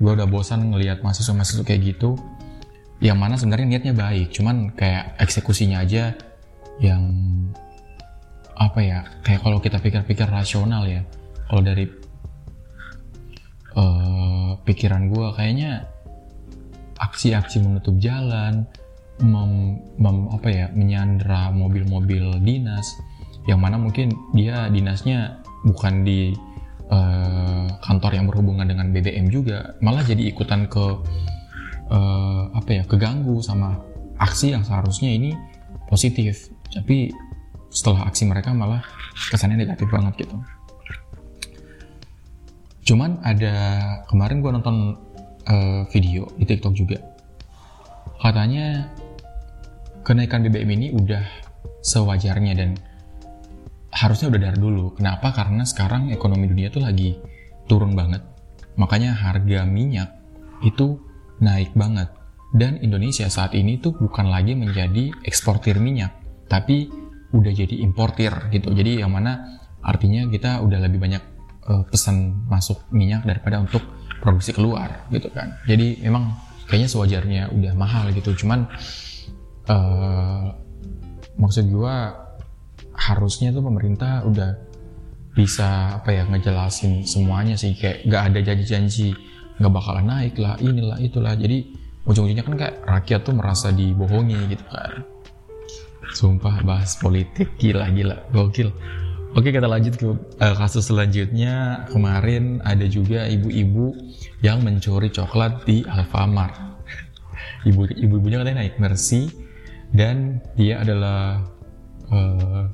Gue 0.00 0.16
udah 0.16 0.28
bosan 0.28 0.72
ngelihat 0.72 1.04
mahasiswa-mahasiswa 1.04 1.64
kayak 1.64 1.96
gitu. 1.96 2.16
Yang 3.00 3.18
mana 3.18 3.34
sebenarnya 3.36 3.66
niatnya 3.66 3.94
baik 3.96 4.32
cuman 4.32 4.76
kayak 4.76 5.16
eksekusinya 5.20 5.80
aja 5.80 6.12
yang 6.80 7.02
apa 8.60 8.80
ya 8.84 8.98
kayak 9.24 9.40
kalau 9.40 9.58
kita 9.60 9.80
pikir-pikir 9.80 10.28
rasional 10.28 10.84
ya. 10.84 11.00
Kalau 11.48 11.62
dari 11.64 11.88
uh, 13.76 14.56
pikiran 14.62 15.08
gue 15.08 15.28
kayaknya 15.34 15.88
aksi-aksi 17.00 17.64
menutup 17.64 17.96
jalan 17.96 18.68
mem, 19.20 19.80
mem, 19.96 20.28
apa 20.32 20.48
ya 20.48 20.66
menyandra 20.72 21.52
mobil-mobil 21.52 22.40
dinas 22.44 22.96
yang 23.48 23.60
mana 23.60 23.80
mungkin 23.80 24.12
dia 24.36 24.68
dinasnya 24.68 25.40
bukan 25.64 26.04
di 26.04 26.36
uh, 26.92 27.68
kantor 27.80 28.12
yang 28.16 28.26
berhubungan 28.28 28.68
dengan 28.68 28.92
BBM 28.92 29.32
juga 29.32 29.76
malah 29.80 30.04
jadi 30.04 30.28
ikutan 30.28 30.68
ke 30.68 30.84
uh, 31.90 32.42
apa 32.52 32.70
ya 32.70 32.82
keganggu 32.84 33.40
sama 33.40 33.80
aksi 34.20 34.52
yang 34.52 34.62
seharusnya 34.64 35.10
ini 35.10 35.32
positif. 35.88 36.52
Tapi 36.70 37.10
setelah 37.70 38.06
aksi 38.06 38.26
mereka 38.26 38.52
malah 38.52 38.82
kesannya 39.30 39.64
negatif 39.64 39.88
banget 39.88 40.26
gitu. 40.26 40.36
Cuman 42.84 43.22
ada 43.22 43.54
kemarin 44.10 44.42
gue 44.42 44.50
nonton 44.50 44.76
uh, 45.46 45.82
video 45.94 46.26
di 46.36 46.44
TikTok 46.44 46.74
juga. 46.74 46.98
Katanya 48.20 48.90
kenaikan 50.04 50.44
BBM 50.44 50.70
ini 50.76 50.86
udah 50.92 51.22
sewajarnya 51.80 52.52
dan 52.56 52.76
harusnya 53.90 54.30
udah 54.30 54.40
dari 54.50 54.58
dulu 54.58 54.94
kenapa 54.94 55.34
karena 55.34 55.66
sekarang 55.66 56.14
ekonomi 56.14 56.46
dunia 56.46 56.70
tuh 56.70 56.82
lagi 56.82 57.18
turun 57.66 57.94
banget 57.98 58.22
makanya 58.78 59.14
harga 59.14 59.66
minyak 59.66 60.14
itu 60.62 60.98
naik 61.42 61.74
banget 61.74 62.10
dan 62.50 62.82
Indonesia 62.82 63.30
saat 63.30 63.54
ini 63.54 63.78
tuh 63.78 63.94
bukan 63.94 64.26
lagi 64.26 64.58
menjadi 64.58 65.14
eksportir 65.22 65.78
minyak 65.78 66.10
tapi 66.50 66.90
udah 67.30 67.52
jadi 67.54 67.74
importir 67.86 68.50
gitu. 68.50 68.74
Jadi 68.74 69.02
yang 69.02 69.14
mana 69.14 69.62
artinya 69.80 70.26
kita 70.26 70.58
udah 70.60 70.78
lebih 70.82 70.98
banyak 70.98 71.22
uh, 71.70 71.86
pesan 71.86 72.46
masuk 72.50 72.90
minyak 72.90 73.22
daripada 73.22 73.62
untuk 73.62 73.82
produksi 74.18 74.50
keluar 74.50 75.06
gitu 75.14 75.30
kan. 75.30 75.54
Jadi 75.64 76.02
memang 76.02 76.34
kayaknya 76.66 76.90
sewajarnya 76.90 77.42
udah 77.54 77.72
mahal 77.78 78.10
gitu. 78.10 78.34
Cuman 78.34 78.66
uh, 79.70 80.50
maksud 81.38 81.70
gua 81.70 82.19
harusnya 83.00 83.48
tuh 83.48 83.64
pemerintah 83.64 84.28
udah 84.28 84.60
bisa 85.32 85.96
apa 86.02 86.12
ya 86.12 86.28
ngejelasin 86.28 87.06
semuanya 87.08 87.56
sih 87.56 87.72
kayak 87.72 88.04
gak 88.04 88.22
ada 88.34 88.38
janji-janji 88.44 89.16
nggak 89.56 89.72
bakalan 89.72 90.04
naik 90.04 90.34
lah 90.36 90.58
inilah 90.60 90.98
itulah 91.00 91.32
jadi 91.38 91.64
ujung-ujungnya 92.04 92.44
kan 92.44 92.56
kayak 92.58 92.76
rakyat 92.84 93.20
tuh 93.24 93.34
merasa 93.36 93.72
dibohongi 93.72 94.52
gitu 94.52 94.64
kan 94.68 95.06
Sumpah 96.10 96.66
bahas 96.66 96.98
politik 96.98 97.54
gila-gila 97.54 98.18
gokil. 98.34 98.74
Oke 99.38 99.54
kita 99.54 99.70
lanjut 99.70 99.94
ke 99.94 100.10
uh, 100.42 100.54
kasus 100.58 100.90
selanjutnya. 100.90 101.86
Kemarin 101.86 102.58
ada 102.66 102.82
juga 102.90 103.30
ibu-ibu 103.30 103.94
yang 104.42 104.66
mencuri 104.66 105.06
coklat 105.14 105.62
di 105.62 105.86
Alfamart. 105.86 106.58
Ibu 107.70 107.94
ibu-ibunya 107.94 108.42
katanya 108.42 108.66
naik 108.66 108.82
Mercy 108.82 109.30
dan 109.94 110.42
dia 110.58 110.82
adalah 110.82 111.46
uh, 112.10 112.66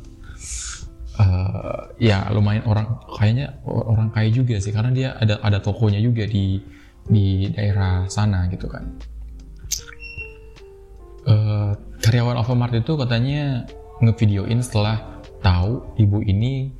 uh, 1.21 1.93
ya 1.97 2.29
lumayan 2.33 2.65
orang 2.69 2.87
kayaknya 3.17 3.57
orang 3.65 4.13
kaya 4.13 4.29
juga 4.33 4.61
sih 4.61 4.73
karena 4.73 4.91
dia 4.93 5.09
ada 5.17 5.41
ada 5.41 5.59
tokonya 5.61 6.01
juga 6.01 6.29
di 6.29 6.61
di 7.07 7.49
daerah 7.55 8.05
sana 8.11 8.51
gitu 8.51 8.67
kan. 8.67 8.85
Uh, 11.27 11.75
karyawan 12.07 12.39
Alfamart 12.39 12.71
itu 12.79 12.95
katanya 12.95 13.67
ngevideoin 13.99 14.63
setelah 14.63 15.23
tahu 15.43 15.83
ibu 15.99 16.23
ini 16.23 16.71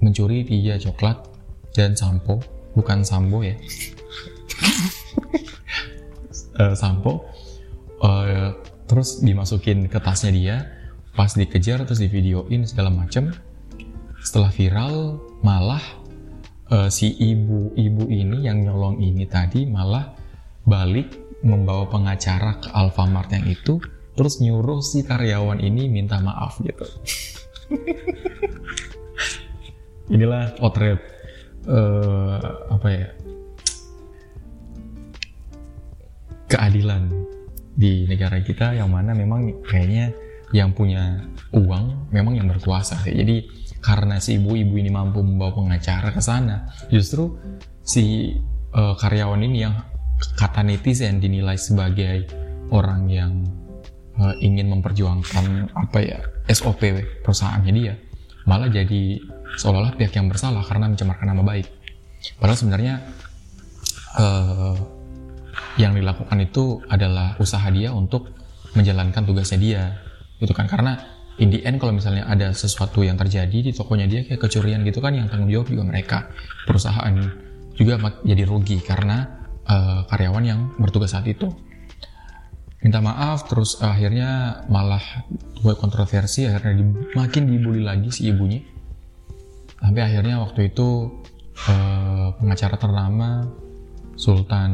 mencuri 0.00 0.44
tiga 0.48 0.80
coklat 0.80 1.28
dan 1.76 1.92
sampo 1.92 2.40
bukan 2.72 3.04
sambo 3.04 3.44
ya. 3.44 3.56
Uh, 6.56 6.76
sampo. 6.80 7.24
Uh, 7.96 8.52
terus 8.86 9.24
dimasukin 9.24 9.88
ke 9.88 9.98
tasnya 9.98 10.30
dia 10.30 10.56
pas 11.16 11.32
dikejar 11.32 11.88
terus 11.88 12.04
divideoin 12.04 12.68
segala 12.68 12.92
macem. 12.92 13.32
Setelah 14.20 14.52
viral 14.52 14.94
malah 15.40 15.82
uh, 16.70 16.92
si 16.92 17.16
ibu-ibu 17.16 18.04
ini 18.12 18.44
yang 18.44 18.62
nyolong 18.62 19.00
ini 19.00 19.24
tadi 19.24 19.64
malah 19.64 20.12
balik 20.68 21.40
membawa 21.40 21.88
pengacara 21.88 22.60
ke 22.60 22.68
Alfamart 22.74 23.32
yang 23.32 23.46
itu 23.48 23.80
terus 24.16 24.40
nyuruh 24.40 24.80
si 24.80 25.04
karyawan 25.04 25.60
ini 25.60 25.88
minta 25.88 26.20
maaf 26.20 26.60
gitu. 26.60 26.84
Inilah 30.14 30.54
potret 30.58 31.00
uh, 31.66 32.38
apa 32.70 32.88
ya 32.92 33.08
keadilan 36.46 37.10
di 37.76 38.06
negara 38.06 38.38
kita 38.40 38.78
yang 38.78 38.94
mana 38.94 39.12
memang 39.12 39.66
kayaknya 39.66 40.14
yang 40.54 40.70
punya 40.70 41.26
uang 41.50 42.10
memang 42.14 42.38
yang 42.38 42.46
berkuasa 42.46 43.02
jadi 43.02 43.46
karena 43.82 44.18
si 44.18 44.38
ibu-ibu 44.38 44.78
ini 44.78 44.90
mampu 44.90 45.22
membawa 45.22 45.54
pengacara 45.54 46.10
ke 46.10 46.22
sana 46.22 46.70
justru 46.90 47.38
si 47.82 48.34
uh, 48.74 48.94
karyawan 48.98 49.42
ini 49.42 49.66
yang 49.66 49.74
kata 50.38 50.62
netizen 50.62 51.18
dinilai 51.18 51.58
sebagai 51.58 52.26
orang 52.70 53.06
yang 53.10 53.32
uh, 54.18 54.34
ingin 54.42 54.70
memperjuangkan 54.70 55.70
apa 55.74 55.98
ya 56.02 56.18
SOP 56.50 56.82
perusahaannya 57.26 57.72
dia 57.74 57.94
malah 58.46 58.70
jadi 58.70 59.18
seolah-olah 59.58 59.98
pihak 59.98 60.14
yang 60.14 60.30
bersalah 60.30 60.62
karena 60.62 60.86
mencemarkan 60.86 61.26
nama 61.34 61.42
baik. 61.42 61.66
Padahal 62.38 62.58
sebenarnya 62.58 62.94
uh, 64.16 64.74
yang 65.76 65.92
dilakukan 65.92 66.38
itu 66.40 66.80
adalah 66.88 67.36
usaha 67.42 67.66
dia 67.68 67.92
untuk 67.92 68.32
menjalankan 68.78 69.26
tugasnya 69.26 69.58
dia 69.60 69.82
gitu 70.40 70.52
kan 70.52 70.68
karena 70.68 71.00
in 71.36 71.52
the 71.52 71.60
end 71.64 71.76
kalau 71.76 71.92
misalnya 71.92 72.24
ada 72.28 72.52
sesuatu 72.52 73.04
yang 73.04 73.16
terjadi 73.20 73.70
di 73.70 73.72
tokonya 73.72 74.08
dia 74.08 74.24
kayak 74.24 74.40
kecurian 74.40 74.80
gitu 74.84 75.04
kan 75.04 75.12
yang 75.12 75.28
tanggung 75.28 75.52
jawab 75.52 75.68
juga 75.68 75.84
mereka. 75.84 76.18
Perusahaan 76.64 77.12
juga 77.76 78.00
jadi 78.24 78.42
rugi 78.48 78.80
karena 78.80 79.44
uh, 79.68 80.08
karyawan 80.08 80.44
yang 80.44 80.60
bertugas 80.80 81.12
saat 81.12 81.28
itu. 81.28 81.48
Minta 82.80 83.02
maaf 83.02 83.48
terus 83.50 83.82
akhirnya 83.82 84.62
malah 84.70 85.02
buat 85.64 85.80
kontroversi 85.80 86.46
akhirnya 86.46 86.78
di, 86.78 86.84
makin 87.18 87.42
dibully 87.50 87.82
lagi 87.82 88.12
si 88.14 88.30
ibunya. 88.30 88.62
Sampai 89.76 90.06
akhirnya 90.06 90.40
waktu 90.40 90.72
itu 90.72 91.20
eh, 91.66 92.28
pengacara 92.38 92.76
ternama 92.78 93.42
Sultan 94.14 94.70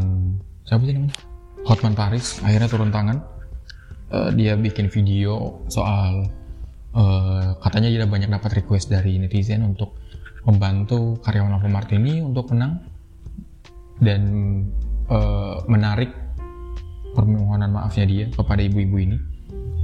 siapa 0.66 0.82
sih 0.84 0.92
namanya? 0.92 1.16
Hotman 1.64 1.94
Paris 1.96 2.42
akhirnya 2.44 2.68
turun 2.68 2.92
tangan 2.92 3.22
uh, 4.12 4.30
dia 4.36 4.54
bikin 4.54 4.92
video 4.92 5.64
soal 5.72 6.28
uh, 6.94 7.56
katanya 7.64 7.88
dia 7.88 8.06
banyak 8.06 8.28
dapat 8.28 8.62
request 8.62 8.92
dari 8.92 9.16
netizen 9.18 9.64
untuk 9.64 9.96
membantu 10.44 11.18
karyawan 11.22 11.58
Alfamart 11.58 11.90
ini 11.96 12.20
untuk 12.20 12.50
menang 12.52 12.82
dan 14.02 14.22
uh, 15.08 15.62
menarik 15.70 16.10
permohonan 17.14 17.70
maafnya 17.70 18.04
dia 18.08 18.24
kepada 18.32 18.60
ibu-ibu 18.64 18.96
ini. 18.98 19.16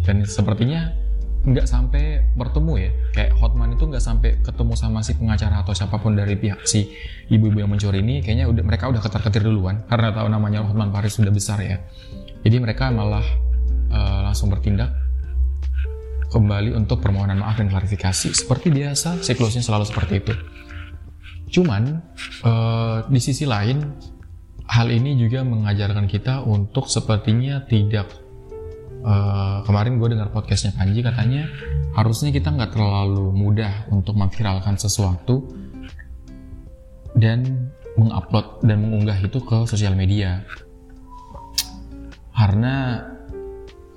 Dan 0.02 0.24
sepertinya 0.24 0.90
nggak 1.38 1.70
sampai 1.70 2.34
bertemu 2.34 2.72
ya 2.82 2.90
kayak 3.14 3.32
Hotman 3.38 3.78
itu 3.78 3.86
nggak 3.86 4.02
sampai 4.02 4.42
ketemu 4.42 4.74
sama 4.74 5.06
si 5.06 5.14
pengacara 5.14 5.62
atau 5.62 5.70
siapa 5.70 5.96
pun 6.02 6.18
dari 6.18 6.34
pihak 6.34 6.66
si 6.66 6.90
ibu-ibu 7.30 7.62
yang 7.62 7.70
mencuri 7.70 8.02
ini 8.02 8.18
kayaknya 8.20 8.50
udah 8.50 8.66
mereka 8.66 8.90
udah 8.90 8.98
ketar-ketir 8.98 9.46
duluan 9.46 9.86
karena 9.86 10.10
tahu 10.10 10.26
namanya 10.26 10.66
Hotman 10.66 10.90
Paris 10.90 11.14
sudah 11.14 11.30
besar 11.30 11.62
ya. 11.62 11.78
Jadi 12.42 12.56
mereka 12.58 12.90
malah 12.90 13.22
uh, 13.92 14.20
langsung 14.28 14.52
bertindak 14.52 14.94
kembali 16.28 16.76
untuk 16.76 17.00
permohonan 17.00 17.40
maaf 17.40 17.56
dan 17.56 17.72
klarifikasi. 17.72 18.36
Seperti 18.36 18.68
biasa 18.68 19.24
siklusnya 19.24 19.64
selalu 19.64 19.88
seperti 19.88 20.14
itu. 20.20 20.34
Cuman 21.48 22.04
uh, 22.44 23.08
di 23.08 23.20
sisi 23.20 23.48
lain 23.48 23.80
hal 24.68 24.92
ini 24.92 25.16
juga 25.16 25.40
mengajarkan 25.42 26.04
kita 26.04 26.44
untuk 26.44 26.92
sepertinya 26.92 27.64
tidak 27.64 28.12
uh, 29.00 29.64
kemarin 29.64 29.96
gue 29.96 30.12
dengar 30.12 30.28
podcastnya 30.28 30.76
Panji 30.76 31.00
katanya 31.00 31.48
harusnya 31.96 32.28
kita 32.28 32.52
nggak 32.52 32.76
terlalu 32.76 33.32
mudah 33.32 33.88
untuk 33.88 34.12
memviralkan 34.12 34.76
sesuatu 34.76 35.48
dan 37.16 37.72
mengupload 37.96 38.62
dan 38.62 38.78
mengunggah 38.84 39.18
itu 39.18 39.40
ke 39.42 39.66
sosial 39.66 39.96
media. 39.96 40.44
Karena 42.36 43.02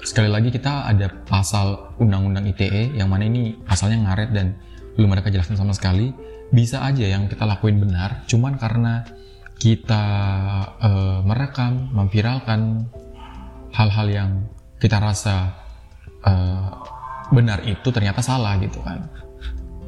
sekali 0.02 0.30
lagi 0.30 0.50
kita 0.50 0.90
ada 0.90 1.08
pasal 1.26 1.98
undang-undang 2.02 2.50
ITE 2.50 2.98
yang 2.98 3.10
mana 3.10 3.26
ini 3.30 3.58
pasalnya 3.66 4.02
ngaret 4.10 4.30
dan 4.34 4.58
belum 4.98 5.14
ada 5.14 5.24
kejelasan 5.24 5.56
sama 5.56 5.72
sekali 5.72 6.12
bisa 6.52 6.84
aja 6.84 7.08
yang 7.08 7.32
kita 7.32 7.48
lakuin 7.48 7.80
benar 7.80 8.26
cuman 8.28 8.60
karena 8.60 9.08
kita 9.62 10.04
uh, 10.82 11.22
merekam, 11.22 11.94
memviralkan 11.94 12.90
hal-hal 13.70 14.08
yang 14.10 14.30
kita 14.82 14.98
rasa 14.98 15.54
uh, 16.26 16.82
benar 17.30 17.62
itu 17.70 17.94
ternyata 17.94 18.26
salah 18.26 18.58
gitu 18.58 18.82
kan. 18.82 19.06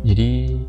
Jadi 0.05 0.62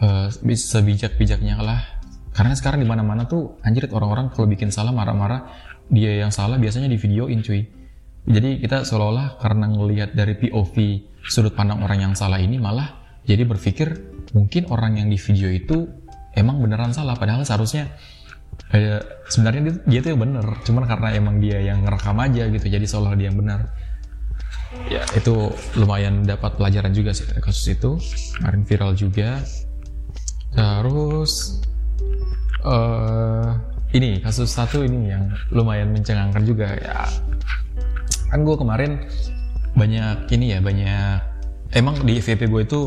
uh, 0.00 0.32
sebijak-bijaknya 0.32 1.60
lah 1.60 1.84
karena 2.32 2.56
sekarang 2.56 2.80
di 2.80 2.88
mana-mana 2.88 3.28
tuh 3.28 3.60
anjir 3.60 3.84
orang-orang 3.92 4.32
kalau 4.32 4.48
bikin 4.48 4.72
salah 4.72 4.96
marah-marah 4.96 5.52
dia 5.92 6.24
yang 6.24 6.32
salah 6.32 6.56
biasanya 6.56 6.88
di 6.88 6.96
videoin 6.96 7.44
cuy. 7.44 7.68
Jadi 8.26 8.58
kita 8.58 8.82
seolah-olah 8.82 9.38
karena 9.38 9.70
ngelihat 9.70 10.10
dari 10.18 10.34
POV 10.34 10.74
sudut 11.22 11.54
pandang 11.54 11.78
orang 11.86 12.10
yang 12.10 12.14
salah 12.18 12.42
ini 12.42 12.58
malah 12.58 13.02
jadi 13.26 13.46
berpikir 13.46 13.94
mungkin 14.34 14.66
orang 14.70 14.98
yang 14.98 15.06
di 15.10 15.18
video 15.18 15.50
itu 15.50 15.86
emang 16.34 16.58
beneran 16.58 16.90
salah 16.90 17.14
padahal 17.14 17.46
seharusnya 17.46 17.90
kayak 18.70 19.30
sebenarnya 19.30 19.62
dia, 19.70 19.74
dia 19.86 20.00
tuh 20.10 20.18
bener. 20.18 20.46
Cuman 20.66 20.90
karena 20.90 21.14
emang 21.14 21.38
dia 21.38 21.62
yang 21.62 21.86
ngerekam 21.86 22.18
aja 22.18 22.50
gitu 22.50 22.66
jadi 22.66 22.86
seolah 22.86 23.14
dia 23.14 23.30
yang 23.30 23.38
benar 23.38 23.70
ya 24.90 25.02
itu 25.14 25.54
lumayan 25.78 26.26
dapat 26.26 26.58
pelajaran 26.58 26.90
juga 26.90 27.14
sih 27.14 27.26
kasus 27.38 27.78
itu. 27.78 27.94
Kemarin 28.38 28.62
viral 28.66 28.92
juga. 28.98 29.38
Terus 30.50 31.62
uh, 32.66 33.54
ini 33.94 34.18
kasus 34.18 34.50
satu 34.50 34.82
ini 34.82 35.14
yang 35.14 35.30
lumayan 35.54 35.94
mencengangkan 35.94 36.42
juga 36.42 36.74
ya 36.74 37.06
kan 38.30 38.40
gue 38.42 38.56
kemarin 38.58 38.92
banyak 39.76 40.26
ini 40.32 40.56
ya 40.56 40.58
banyak 40.58 41.18
emang 41.76 42.00
di 42.02 42.18
FVP 42.18 42.48
gue 42.48 42.62
itu 42.64 42.80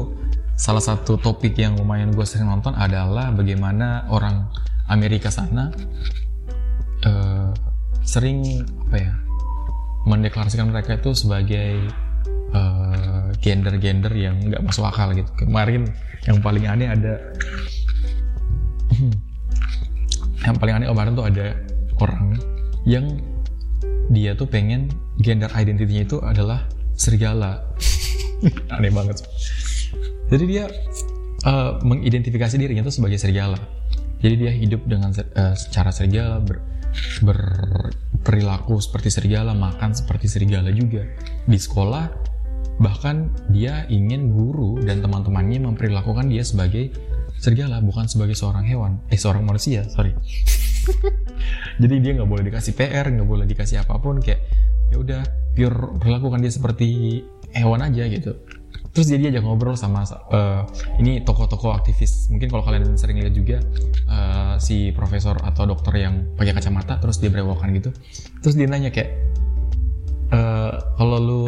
salah 0.60 0.84
satu 0.84 1.16
topik 1.16 1.56
yang 1.56 1.80
lumayan 1.80 2.12
gue 2.12 2.26
sering 2.28 2.52
nonton 2.52 2.76
adalah 2.76 3.32
bagaimana 3.32 4.10
orang 4.12 4.52
Amerika 4.92 5.32
sana 5.32 5.72
uh, 7.08 7.54
sering 8.04 8.66
apa 8.90 8.98
ya 8.98 9.14
mendeklarasikan 10.10 10.72
mereka 10.72 10.98
itu 10.98 11.12
sebagai 11.14 11.86
eh, 12.56 13.28
gender-gender 13.44 14.10
uh, 14.10 14.18
yang 14.18 14.36
nggak 14.42 14.64
masuk 14.66 14.88
akal 14.88 15.12
gitu. 15.14 15.30
Kemarin 15.46 15.86
yang 16.26 16.42
paling 16.42 16.66
aneh 16.66 16.88
ada 16.90 17.14
yang 20.48 20.56
paling 20.58 20.82
aneh 20.82 20.88
kemarin 20.90 21.14
tuh 21.14 21.28
ada 21.30 21.46
orang 22.00 22.40
yang 22.88 23.06
dia 24.10 24.34
tuh 24.34 24.50
pengen 24.50 24.90
gender 25.20 25.52
identitinya 25.54 26.04
itu 26.04 26.18
adalah 26.24 26.66
serigala. 26.96 27.64
aneh 28.76 28.92
banget. 28.92 29.24
Jadi 30.32 30.44
dia 30.48 30.66
uh, 31.44 31.80
mengidentifikasi 31.84 32.56
dirinya 32.56 32.84
itu 32.88 32.94
sebagai 32.96 33.20
serigala. 33.20 33.60
Jadi 34.20 34.36
dia 34.36 34.52
hidup 34.52 34.84
dengan 34.88 35.12
uh, 35.16 35.56
secara 35.56 35.92
serigala, 35.96 36.44
ber, 36.44 36.60
berperilaku 37.24 38.80
seperti 38.80 39.10
serigala, 39.12 39.56
makan 39.56 39.96
seperti 39.96 40.28
serigala 40.28 40.72
juga. 40.72 41.08
Di 41.48 41.60
sekolah 41.60 42.30
bahkan 42.80 43.28
dia 43.52 43.84
ingin 43.92 44.32
guru 44.32 44.80
dan 44.80 45.04
teman-temannya 45.04 45.68
memperlakukan 45.68 46.32
dia 46.32 46.44
sebagai 46.48 46.96
serigala, 47.40 47.80
bukan 47.80 48.08
sebagai 48.08 48.36
seorang 48.36 48.68
hewan, 48.68 49.00
eh 49.12 49.20
seorang 49.20 49.44
manusia, 49.48 49.88
sorry. 49.88 50.16
Jadi 51.82 51.96
dia 52.04 52.12
nggak 52.20 52.30
boleh 52.30 52.44
dikasih 52.44 52.74
PR, 52.76 53.06
nggak 53.08 53.28
boleh 53.28 53.46
dikasih 53.48 53.84
apa 53.84 53.96
pun, 54.00 54.20
kayak 54.20 54.42
ya 54.90 54.98
udah 54.98 55.22
pure 55.54 56.00
perlakukan 56.02 56.42
dia 56.42 56.52
seperti 56.52 57.22
hewan 57.54 57.82
aja 57.86 58.06
gitu. 58.10 58.36
Terus 58.90 59.06
jadi 59.06 59.30
aja 59.30 59.40
ngobrol 59.46 59.78
sama 59.78 60.02
uh, 60.04 60.66
ini 60.98 61.22
tokoh-tokoh 61.22 61.72
aktivis. 61.72 62.28
Mungkin 62.34 62.50
kalau 62.50 62.66
kalian 62.66 62.98
sering 62.98 63.22
lihat 63.22 63.38
juga 63.38 63.58
uh, 64.10 64.58
si 64.58 64.90
profesor 64.92 65.38
atau 65.46 65.70
dokter 65.70 66.02
yang 66.02 66.34
pakai 66.34 66.58
kacamata 66.58 66.98
terus 66.98 67.22
dia 67.22 67.30
berewokan 67.30 67.70
gitu. 67.78 67.94
Terus 68.42 68.58
dia 68.58 68.66
nanya 68.66 68.90
kayak 68.90 69.14
uh, 70.34 70.74
kalau 70.98 71.18
lu 71.22 71.44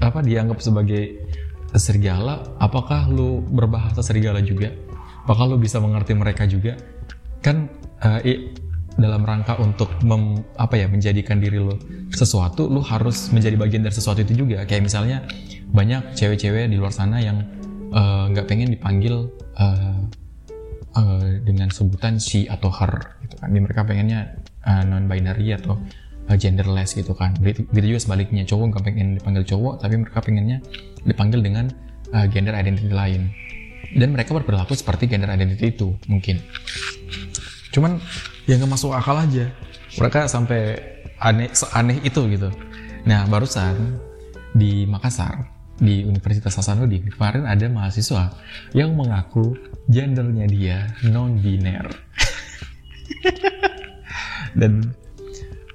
apa 0.00 0.24
dianggap 0.24 0.64
sebagai 0.64 1.20
serigala 1.76 2.56
apakah 2.56 3.12
lu 3.12 3.44
berbahasa 3.44 4.00
serigala 4.00 4.40
juga? 4.40 4.72
Apakah 5.28 5.52
lu 5.52 5.60
bisa 5.60 5.82
mengerti 5.82 6.16
mereka 6.16 6.48
juga 6.48 6.80
kan 7.46 7.70
uh, 8.02 8.18
i, 8.26 8.50
dalam 8.96 9.22
rangka 9.22 9.60
untuk 9.60 9.92
mem, 10.02 10.40
apa 10.56 10.74
ya 10.80 10.88
menjadikan 10.88 11.36
diri 11.38 11.60
lo 11.60 11.76
sesuatu 12.10 12.66
lo 12.66 12.80
harus 12.80 13.28
menjadi 13.28 13.54
bagian 13.60 13.84
dari 13.84 13.92
sesuatu 13.92 14.24
itu 14.24 14.42
juga 14.44 14.64
kayak 14.64 14.88
misalnya 14.88 15.20
banyak 15.70 16.16
cewek-cewek 16.16 16.72
di 16.72 16.80
luar 16.80 16.94
sana 16.94 17.20
yang 17.20 17.44
eh, 17.92 18.24
nggak 18.32 18.46
uh, 18.46 18.48
pengen 18.48 18.72
dipanggil 18.72 19.28
uh, 19.60 20.00
uh, 20.96 21.28
dengan 21.44 21.68
sebutan 21.68 22.16
she 22.16 22.48
atau 22.48 22.72
her 22.72 23.20
gitu 23.26 23.36
kan. 23.36 23.52
Mereka 23.52 23.84
pengennya 23.84 24.40
uh, 24.64 24.80
non 24.86 25.04
binary 25.04 25.52
atau 25.52 25.76
genderless 26.40 26.96
gitu 26.96 27.12
kan. 27.12 27.36
Begitu, 27.38 27.68
juga 27.70 28.00
sebaliknya 28.00 28.42
cowok 28.48 28.64
nggak 28.72 28.84
pengen 28.88 29.08
dipanggil 29.20 29.44
cowok 29.44 29.84
tapi 29.84 29.94
mereka 30.00 30.18
pengennya 30.24 30.58
dipanggil 31.04 31.38
dengan 31.44 31.70
gender 32.32 32.54
identity 32.54 32.90
lain. 32.90 33.28
Dan 33.96 34.12
mereka 34.12 34.36
berperilaku 34.36 34.76
seperti 34.76 35.08
gender 35.08 35.32
identity 35.32 35.72
itu 35.72 35.96
mungkin. 36.06 36.44
Cuman 37.72 37.96
yang 38.44 38.60
nggak 38.60 38.72
masuk 38.76 38.92
akal 38.92 39.16
aja. 39.16 39.48
Mereka 39.96 40.28
sampai 40.28 40.76
aneh 41.16 41.48
aneh 41.72 41.98
itu 42.04 42.20
gitu. 42.28 42.52
Nah 43.08 43.24
barusan 43.24 43.96
di 44.52 44.84
Makassar 44.84 45.56
di 45.76 46.04
Universitas 46.08 46.56
Hasanuddin 46.56 47.12
kemarin 47.12 47.44
ada 47.44 47.68
mahasiswa 47.68 48.32
yang 48.72 48.96
mengaku 48.96 49.52
gendernya 49.92 50.48
dia 50.48 50.78
non 51.12 51.36
biner 51.36 51.84
dan 54.60 54.96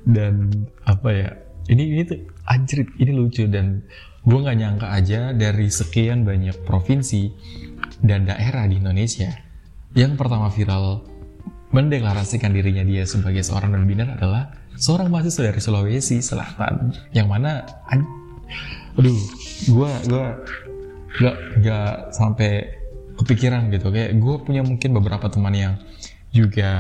dan 0.02 0.50
apa 0.90 1.10
ya 1.14 1.30
ini 1.70 1.84
ini 1.94 2.02
tuh 2.10 2.20
anjrit 2.50 2.90
ini 2.98 3.14
lucu 3.14 3.46
dan 3.46 3.86
gue 4.26 4.38
nggak 4.38 4.58
nyangka 4.58 4.88
aja 4.90 5.34
dari 5.38 5.70
sekian 5.70 6.26
banyak 6.26 6.66
provinsi 6.66 7.30
dan 8.02 8.26
daerah 8.26 8.66
di 8.66 8.82
Indonesia 8.82 9.32
yang 9.94 10.18
pertama 10.18 10.50
viral 10.50 11.06
mendeklarasikan 11.72 12.52
dirinya 12.52 12.84
dia 12.84 13.08
sebagai 13.08 13.46
seorang 13.46 13.72
non 13.72 13.88
biner 13.88 14.20
adalah 14.20 14.52
seorang 14.76 15.08
mahasiswa 15.08 15.52
dari 15.52 15.62
Sulawesi 15.64 16.20
Selatan 16.20 16.92
yang 17.16 17.32
mana 17.32 17.64
aduh 19.00 19.20
gue 19.72 19.92
gue 20.10 20.26
gak 21.12 21.36
gak 21.64 22.16
sampai 22.16 22.82
kepikiran 23.22 23.70
gitu. 23.70 23.94
Kayak 23.94 24.18
gue 24.18 24.36
punya 24.42 24.62
mungkin 24.66 24.90
beberapa 24.98 25.28
teman 25.30 25.54
yang 25.54 25.74
juga 26.32 26.72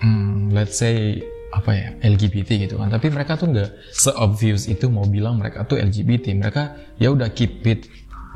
hmm, 0.00 0.50
let's 0.50 0.80
say 0.80 1.22
apa 1.52 1.70
ya 1.70 1.88
LGBT 2.00 2.66
gitu 2.68 2.80
kan. 2.80 2.88
Tapi 2.88 3.12
mereka 3.12 3.36
tuh 3.36 3.52
nggak 3.52 3.70
seobvious 3.92 4.66
itu 4.66 4.88
mau 4.88 5.04
bilang 5.04 5.36
mereka 5.36 5.68
tuh 5.68 5.76
LGBT 5.78 6.32
mereka 6.32 6.74
ya 6.96 7.12
udah 7.12 7.28
keep 7.36 7.60
it 7.68 7.86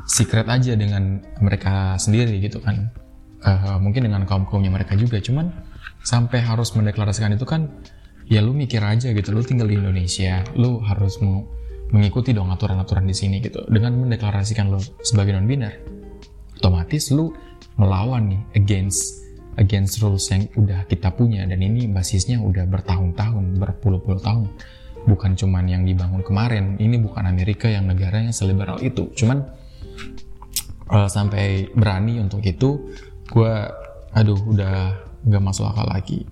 secret 0.07 0.47
aja 0.47 0.73
dengan 0.73 1.19
mereka 1.43 1.99
sendiri 1.99 2.39
gitu 2.39 2.63
kan. 2.63 2.89
Uh, 3.43 3.77
mungkin 3.77 4.09
dengan 4.09 4.25
kaum 4.25 4.49
kaumnya 4.49 4.73
mereka 4.73 4.97
juga 4.97 5.21
cuman 5.21 5.53
sampai 6.01 6.41
harus 6.41 6.73
mendeklarasikan 6.73 7.37
itu 7.37 7.45
kan 7.45 7.69
ya 8.25 8.41
lu 8.41 8.49
mikir 8.49 8.81
aja 8.81 9.13
gitu 9.13 9.29
lu 9.29 9.45
tinggal 9.45 9.69
di 9.69 9.77
Indonesia 9.77 10.41
lu 10.57 10.81
harus 10.81 11.21
mau 11.21 11.45
mengikuti 11.93 12.33
dong 12.33 12.49
aturan-aturan 12.49 13.05
di 13.05 13.13
sini 13.13 13.37
gitu. 13.39 13.61
Dengan 13.69 13.93
mendeklarasikan 13.99 14.73
lu 14.73 14.81
sebagai 15.05 15.37
non 15.37 15.45
biner 15.45 15.77
otomatis 16.57 17.13
lu 17.13 17.29
melawan 17.77 18.33
nih 18.33 18.41
against 18.57 19.21
against 19.61 20.01
rules 20.01 20.25
yang 20.33 20.49
udah 20.57 20.89
kita 20.89 21.13
punya 21.13 21.45
dan 21.45 21.61
ini 21.61 21.85
basisnya 21.85 22.41
udah 22.41 22.65
bertahun-tahun 22.65 23.59
berpuluh-puluh 23.61 24.21
tahun. 24.21 24.49
Bukan 25.07 25.39
cuman 25.39 25.71
yang 25.71 25.87
dibangun 25.87 26.19
kemarin 26.25 26.75
ini 26.81 26.99
bukan 26.99 27.23
Amerika 27.23 27.71
yang 27.71 27.87
negaranya 27.87 28.35
seliberal 28.35 28.81
itu. 28.83 29.07
Cuman 29.15 29.39
uh, 30.91 31.09
sampai 31.09 31.71
berani 31.75 32.19
untuk 32.21 32.43
itu 32.43 32.91
gue 33.27 33.53
aduh 34.15 34.39
udah 34.47 34.95
nggak 35.27 35.43
masuk 35.43 35.67
akal 35.67 35.87
lagi. 35.87 36.23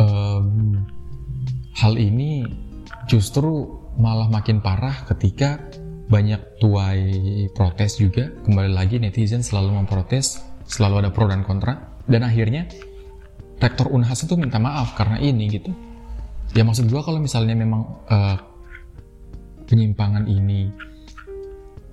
Um, 0.00 0.80
hal 1.76 2.00
ini 2.00 2.48
justru 3.04 3.68
malah 4.00 4.32
makin 4.32 4.64
parah 4.64 5.04
ketika 5.12 5.60
banyak 6.10 6.40
tuai 6.58 7.46
protes 7.52 8.00
juga. 8.00 8.32
Kembali 8.48 8.72
lagi 8.72 8.96
netizen 8.96 9.44
selalu 9.44 9.76
memprotes 9.76 10.40
selalu 10.64 11.06
ada 11.06 11.10
pro 11.12 11.28
dan 11.28 11.44
kontra. 11.44 12.00
Dan 12.08 12.26
akhirnya 12.26 12.66
rektor 13.60 13.92
Unhas 13.92 14.24
itu 14.24 14.34
minta 14.34 14.56
maaf 14.56 14.96
karena 14.96 15.20
ini 15.20 15.46
gitu. 15.52 15.70
Ya 16.56 16.66
maksud 16.66 16.90
gue 16.90 16.98
kalau 16.98 17.22
misalnya 17.22 17.54
memang 17.54 18.02
uh, 18.10 18.36
penyimpangan 19.70 20.26
ini 20.26 20.72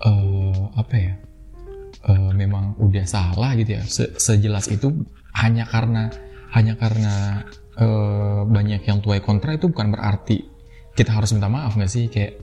uh, 0.07 0.71
apa 0.79 0.95
ya 0.95 1.13
uh, 2.07 2.31
memang 2.31 2.79
udah 2.79 3.03
salah 3.03 3.53
gitu 3.59 3.75
ya. 3.75 3.83
Se 3.83 4.15
sejelas 4.15 4.71
itu 4.71 5.03
hanya 5.35 5.67
karena 5.67 6.07
hanya 6.55 6.79
karena 6.79 7.43
uh, 7.75 8.47
banyak 8.47 8.87
yang 8.87 9.03
tuai 9.03 9.19
kontra 9.19 9.59
itu 9.59 9.67
bukan 9.67 9.91
berarti 9.91 10.47
kita 10.95 11.11
harus 11.11 11.35
minta 11.35 11.51
maaf 11.51 11.75
nggak 11.75 11.91
sih? 11.91 12.07
Kayak 12.07 12.39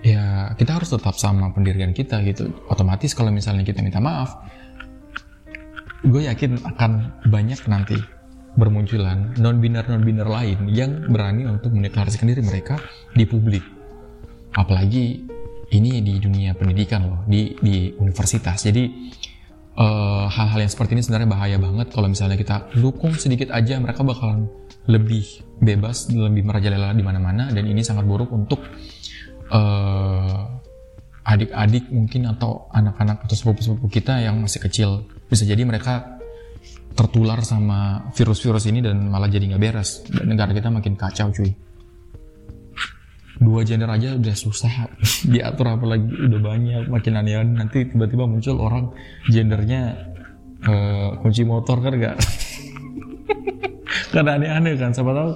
ya 0.00 0.54
kita 0.56 0.80
harus 0.80 0.88
tetap 0.92 1.20
sama 1.20 1.52
pendirian 1.52 1.92
kita 1.92 2.24
gitu. 2.24 2.48
Otomatis 2.72 3.12
kalau 3.12 3.28
misalnya 3.28 3.62
kita 3.62 3.84
minta 3.84 4.00
maaf 4.00 4.34
gue 6.06 6.22
yakin 6.28 6.62
akan 6.62 7.24
banyak 7.26 7.58
nanti 7.66 7.98
bermunculan 8.54 9.34
non 9.42 9.58
biner 9.58 9.84
non 9.90 10.06
biner 10.06 10.28
lain 10.28 10.70
yang 10.70 11.10
berani 11.10 11.44
untuk 11.44 11.74
mendeklarasikan 11.74 12.30
diri 12.30 12.42
mereka 12.46 12.78
di 13.12 13.26
publik. 13.26 13.64
Apalagi 14.56 15.26
ini 15.74 15.98
di 16.02 16.20
dunia 16.22 16.54
pendidikan 16.54 17.00
loh 17.06 17.20
di 17.26 17.54
di 17.58 17.90
universitas. 17.98 18.62
Jadi 18.66 18.84
Eh, 19.76 20.24
hal-hal 20.32 20.56
uh, 20.56 20.62
yang 20.64 20.72
seperti 20.72 20.96
ini 20.96 21.04
sebenarnya 21.04 21.28
bahaya 21.28 21.60
banget 21.60 21.92
kalau 21.92 22.08
misalnya 22.08 22.40
kita 22.40 22.72
dukung 22.80 23.12
sedikit 23.12 23.52
aja 23.52 23.76
mereka 23.76 24.00
bakalan 24.00 24.48
lebih 24.88 25.44
bebas 25.60 26.08
lebih 26.08 26.48
merajalela 26.48 26.96
di 26.96 27.04
mana-mana 27.04 27.52
dan 27.52 27.60
ini 27.68 27.84
sangat 27.84 28.08
buruk 28.08 28.32
untuk 28.32 28.56
uh, 29.52 30.48
adik-adik 31.28 31.92
mungkin 31.92 32.24
atau 32.32 32.72
anak-anak 32.72 33.28
atau 33.28 33.36
sepupu-sepupu 33.36 33.92
kita 33.92 34.24
yang 34.24 34.40
masih 34.40 34.64
kecil. 34.64 35.04
Bisa 35.28 35.44
jadi 35.44 35.60
mereka 35.68 36.24
tertular 36.96 37.44
sama 37.44 38.08
virus-virus 38.16 38.72
ini 38.72 38.80
dan 38.80 39.12
malah 39.12 39.28
jadi 39.28 39.44
nggak 39.44 39.60
beres. 39.60 40.08
Dan 40.08 40.32
negara 40.32 40.56
kita 40.56 40.72
makin 40.72 40.96
kacau 40.96 41.28
cuy 41.28 41.65
dua 43.36 43.60
gender 43.62 43.88
aja 43.88 44.16
udah 44.16 44.36
susah. 44.36 44.88
Diatur 45.32 45.76
apalagi 45.76 46.08
udah 46.08 46.40
banyak 46.40 46.84
makin 46.88 47.20
aneh 47.20 47.36
nanti 47.44 47.88
tiba-tiba 47.88 48.24
muncul 48.24 48.56
orang 48.60 48.92
gendernya 49.28 50.12
uh, 50.64 51.20
kunci 51.20 51.44
motor 51.44 51.80
kan 51.84 51.92
gak 51.96 52.16
karena 54.12 54.40
aneh-aneh 54.40 54.74
kan 54.80 54.90
siapa 54.96 55.12
tahu. 55.12 55.30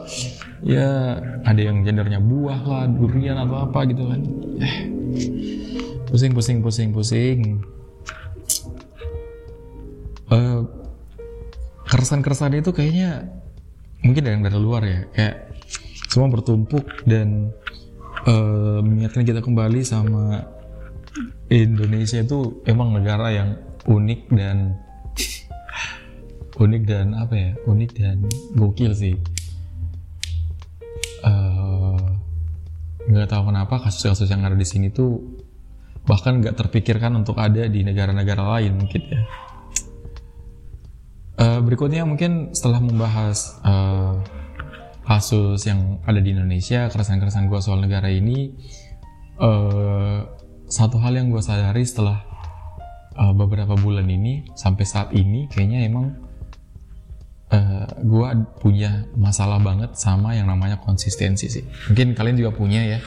Ya 0.64 1.16
ada 1.44 1.60
yang 1.60 1.84
gendernya 1.84 2.20
buah 2.20 2.60
lah 2.64 2.84
durian 2.88 3.36
atau 3.40 3.68
apa 3.68 3.84
gitu 3.88 4.04
kan. 4.08 4.20
Eh, 4.60 4.76
pusing 6.08 6.32
pusing 6.32 6.58
pusing 6.64 6.88
pusing. 6.92 7.40
Uh, 10.30 10.62
keresan-keresan 11.90 12.54
itu 12.54 12.70
kayaknya 12.70 13.26
mungkin 14.04 14.22
dari 14.24 14.36
dari 14.40 14.58
luar 14.60 14.82
ya. 14.84 15.00
Kayak 15.12 15.36
semua 16.10 16.28
bertumpuk 16.32 16.84
dan 17.06 17.54
uh, 18.26 18.80
mengingatkan 18.84 19.24
kita 19.24 19.40
kembali 19.40 19.80
sama 19.86 20.44
Indonesia 21.50 22.22
itu 22.22 22.62
emang 22.68 22.94
negara 22.94 23.32
yang 23.32 23.48
unik 23.86 24.20
dan 24.34 24.78
unik 26.60 26.82
dan 26.84 27.06
apa 27.16 27.34
ya? 27.34 27.50
Unik 27.64 27.90
dan 27.96 28.16
gokil 28.54 28.92
sih. 28.92 29.16
Eh, 31.20 31.98
nggak 33.08 33.26
uh, 33.28 33.30
tahu 33.30 33.42
kenapa 33.50 33.74
kasus-kasus 33.82 34.28
yang 34.28 34.44
ada 34.44 34.56
di 34.56 34.64
sini 34.64 34.92
tuh 34.92 35.20
bahkan 36.04 36.40
nggak 36.40 36.56
terpikirkan 36.56 37.12
untuk 37.16 37.36
ada 37.36 37.68
di 37.68 37.84
negara-negara 37.84 38.56
lain 38.56 38.76
mungkin 38.76 39.02
ya. 39.04 39.22
Uh, 41.40 41.60
berikutnya 41.64 42.04
mungkin 42.04 42.52
setelah 42.52 42.84
membahas 42.84 43.56
uh, 43.64 44.20
kasus 45.10 45.66
yang 45.66 45.98
ada 46.06 46.22
di 46.22 46.30
Indonesia, 46.30 46.86
keresahan-keresahan 46.86 47.50
gue 47.50 47.58
soal 47.58 47.82
negara 47.82 48.06
ini, 48.06 48.54
uh, 49.42 50.22
satu 50.70 51.02
hal 51.02 51.18
yang 51.18 51.34
gue 51.34 51.42
sadari 51.42 51.82
setelah 51.82 52.22
uh, 53.18 53.34
beberapa 53.34 53.74
bulan 53.74 54.06
ini 54.06 54.46
sampai 54.54 54.86
saat 54.86 55.10
ini, 55.10 55.50
kayaknya 55.50 55.82
emang 55.90 56.14
uh, 57.50 57.58
eh, 57.58 57.86
gue 58.06 58.28
punya 58.62 59.10
masalah 59.18 59.58
banget 59.58 59.98
sama 59.98 60.38
yang 60.38 60.46
namanya 60.46 60.78
konsistensi 60.78 61.50
sih. 61.50 61.66
Mungkin 61.90 62.14
kalian 62.14 62.38
juga 62.38 62.54
punya 62.54 62.86
ya. 62.86 62.98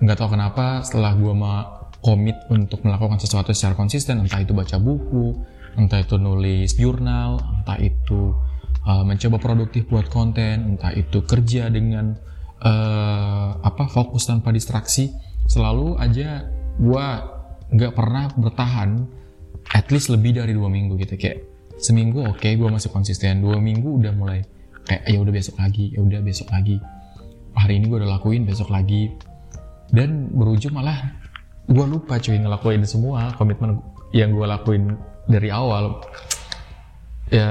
Nggak 0.00 0.16
tahu 0.16 0.32
kenapa 0.32 0.80
setelah 0.80 1.12
gue 1.12 1.34
mau 1.36 1.92
komit 2.00 2.40
untuk 2.48 2.80
melakukan 2.88 3.20
sesuatu 3.20 3.52
secara 3.52 3.76
konsisten, 3.76 4.24
entah 4.24 4.40
itu 4.40 4.56
baca 4.56 4.80
buku, 4.80 5.44
entah 5.76 6.00
itu 6.00 6.16
nulis 6.16 6.72
jurnal, 6.80 7.36
entah 7.60 7.76
itu 7.76 8.32
uh, 8.86 9.02
mencoba 9.02 9.36
produktif 9.42 9.90
buat 9.90 10.06
konten, 10.08 10.78
entah 10.78 10.94
itu 10.94 11.26
kerja 11.26 11.68
dengan 11.68 12.14
uh, 12.62 13.58
apa 13.60 13.90
fokus 13.90 14.30
tanpa 14.30 14.54
distraksi, 14.54 15.10
selalu 15.50 15.98
aja 15.98 16.46
gue 16.78 17.06
nggak 17.66 17.92
pernah 17.98 18.30
bertahan 18.38 19.10
at 19.74 19.90
least 19.90 20.08
lebih 20.08 20.38
dari 20.38 20.54
dua 20.54 20.70
minggu 20.70 20.94
gitu. 21.02 21.18
Kayak 21.18 21.42
seminggu 21.82 22.22
oke 22.22 22.38
okay, 22.38 22.54
gue 22.54 22.68
masih 22.70 22.94
konsisten. 22.94 23.42
Dua 23.42 23.58
minggu 23.58 23.98
udah 23.98 24.12
mulai 24.14 24.46
kayak 24.86 25.02
ya 25.10 25.18
udah 25.18 25.32
besok 25.34 25.58
lagi 25.58 25.90
ya 25.90 26.00
udah 26.00 26.20
besok 26.22 26.48
lagi. 26.54 26.78
Hari 27.56 27.72
ini 27.82 27.84
gue 27.90 27.98
udah 27.98 28.10
lakuin 28.20 28.46
besok 28.46 28.70
lagi. 28.70 29.10
Dan 29.86 30.30
berujung 30.34 30.74
malah 30.74 30.98
gue 31.66 31.86
lupa 31.86 32.18
cuy 32.18 32.38
ngelakuin 32.38 32.82
semua 32.86 33.34
komitmen 33.34 33.82
yang 34.14 34.30
gue 34.30 34.46
lakuin 34.46 34.94
dari 35.26 35.50
awal. 35.50 35.98
Ya 37.26 37.50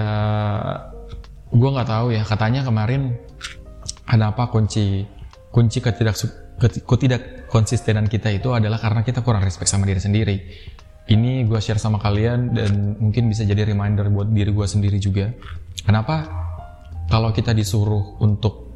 gue 1.56 1.70
nggak 1.72 1.88
tahu 1.88 2.12
ya 2.12 2.28
katanya 2.28 2.68
kemarin 2.68 3.16
kenapa 4.04 4.52
kunci 4.52 5.08
kunci 5.56 5.80
ketidak 5.80 6.20
ketidak 6.60 7.48
konsistenan 7.48 8.12
kita 8.12 8.28
itu 8.32 8.52
adalah 8.52 8.76
karena 8.80 9.08
kita 9.08 9.24
kurang 9.24 9.44
respect 9.44 9.72
sama 9.72 9.88
diri 9.88 10.02
sendiri. 10.04 10.38
Ini 11.06 11.46
gue 11.46 11.60
share 11.62 11.78
sama 11.78 12.02
kalian 12.02 12.58
dan 12.58 12.98
mungkin 12.98 13.30
bisa 13.30 13.46
jadi 13.46 13.62
reminder 13.62 14.10
buat 14.10 14.34
diri 14.34 14.50
gue 14.50 14.68
sendiri 14.68 14.98
juga. 14.98 15.30
Kenapa 15.86 16.26
kalau 17.08 17.30
kita 17.30 17.54
disuruh 17.54 18.18
untuk 18.20 18.74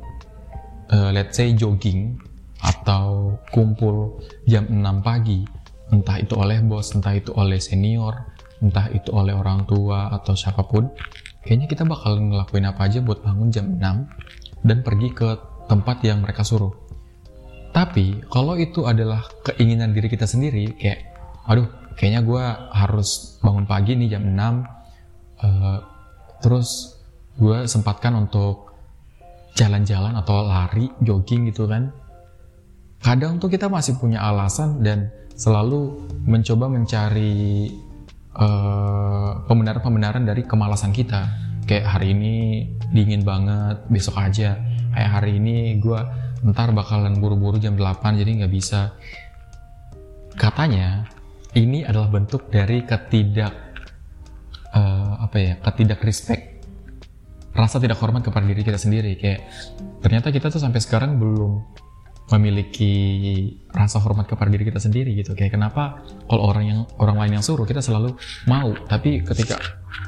uh, 0.93 1.09
let's 1.09 1.35
say 1.35 1.51
jogging 1.57 2.21
atau 2.59 3.39
kumpul 3.49 4.21
jam 4.45 4.67
6 4.69 4.77
pagi 5.01 5.41
entah 5.89 6.21
itu 6.21 6.37
oleh 6.37 6.61
bos 6.61 6.93
entah 6.93 7.15
itu 7.15 7.33
oleh 7.33 7.57
senior 7.57 8.35
entah 8.59 8.91
itu 8.91 9.09
oleh 9.15 9.31
orang 9.31 9.63
tua 9.63 10.11
atau 10.11 10.35
siapa 10.35 10.67
pun 10.67 10.91
kayaknya 11.49 11.65
kita 11.65 11.81
bakal 11.81 12.21
ngelakuin 12.21 12.69
apa 12.69 12.85
aja 12.85 13.01
buat 13.01 13.25
bangun 13.25 13.49
jam 13.49 13.73
6 13.73 14.69
dan 14.69 14.77
pergi 14.85 15.09
ke 15.17 15.29
tempat 15.65 16.05
yang 16.05 16.21
mereka 16.21 16.45
suruh. 16.45 16.69
Tapi 17.73 18.21
kalau 18.29 18.53
itu 18.53 18.85
adalah 18.85 19.25
keinginan 19.41 19.89
diri 19.89 20.13
kita 20.13 20.29
sendiri, 20.29 20.77
kayak, 20.77 21.09
aduh, 21.49 21.65
kayaknya 21.97 22.21
gue 22.21 22.45
harus 22.69 23.41
bangun 23.41 23.65
pagi 23.65 23.97
nih 23.97 24.13
jam 24.13 24.29
6, 24.29 24.37
uh, 24.37 24.45
eh, 25.41 25.79
terus 26.37 27.01
gue 27.41 27.65
sempatkan 27.65 28.13
untuk 28.13 28.69
jalan-jalan 29.57 30.21
atau 30.21 30.45
lari, 30.45 30.85
jogging 31.01 31.49
gitu 31.49 31.65
kan. 31.65 31.89
Kadang 33.01 33.41
tuh 33.41 33.49
kita 33.49 33.65
masih 33.73 33.97
punya 33.97 34.21
alasan 34.21 34.85
dan 34.85 35.09
selalu 35.33 35.97
mencoba 36.29 36.69
mencari 36.69 37.73
Eh, 38.39 39.31
pembenaran-pembenaran 39.51 40.23
dari 40.23 40.47
kemalasan 40.47 40.95
kita. 40.95 41.27
Kayak 41.67 41.91
hari 41.91 42.15
ini 42.15 42.35
dingin 42.95 43.27
banget, 43.27 43.83
besok 43.91 44.15
aja. 44.15 44.55
Kayak 44.95 45.11
hari 45.19 45.43
ini 45.43 45.75
gue 45.75 45.99
ntar 46.47 46.71
bakalan 46.71 47.19
buru-buru 47.19 47.59
jam 47.59 47.75
8 47.75 48.15
jadi 48.15 48.31
nggak 48.39 48.53
bisa. 48.55 48.95
Katanya 50.39 51.03
ini 51.51 51.83
adalah 51.83 52.07
bentuk 52.07 52.47
dari 52.47 52.87
ketidak 52.87 53.51
uh, 54.71 55.19
apa 55.19 55.35
ya 55.35 55.53
ketidak 55.59 55.99
respect 56.05 56.63
rasa 57.51 57.81
tidak 57.81 57.99
hormat 57.99 58.23
kepada 58.23 58.45
diri 58.45 58.61
kita 58.61 58.77
sendiri 58.79 59.17
kayak 59.19 59.41
ternyata 59.99 60.29
kita 60.31 60.47
tuh 60.53 60.61
sampai 60.61 60.79
sekarang 60.79 61.17
belum 61.17 61.59
memiliki 62.29 62.93
rasa 63.73 63.97
hormat 63.97 64.29
kepada 64.29 64.53
diri 64.53 64.69
kita 64.69 64.77
sendiri 64.77 65.17
gitu. 65.17 65.33
Kayak 65.33 65.57
kenapa 65.57 66.05
kalau 66.29 66.53
orang 66.53 66.65
yang 66.65 66.79
orang 67.01 67.17
lain 67.17 67.41
yang 67.41 67.45
suruh 67.45 67.65
kita 67.65 67.81
selalu 67.81 68.13
mau. 68.45 68.69
Tapi 68.85 69.25
ketika 69.25 69.57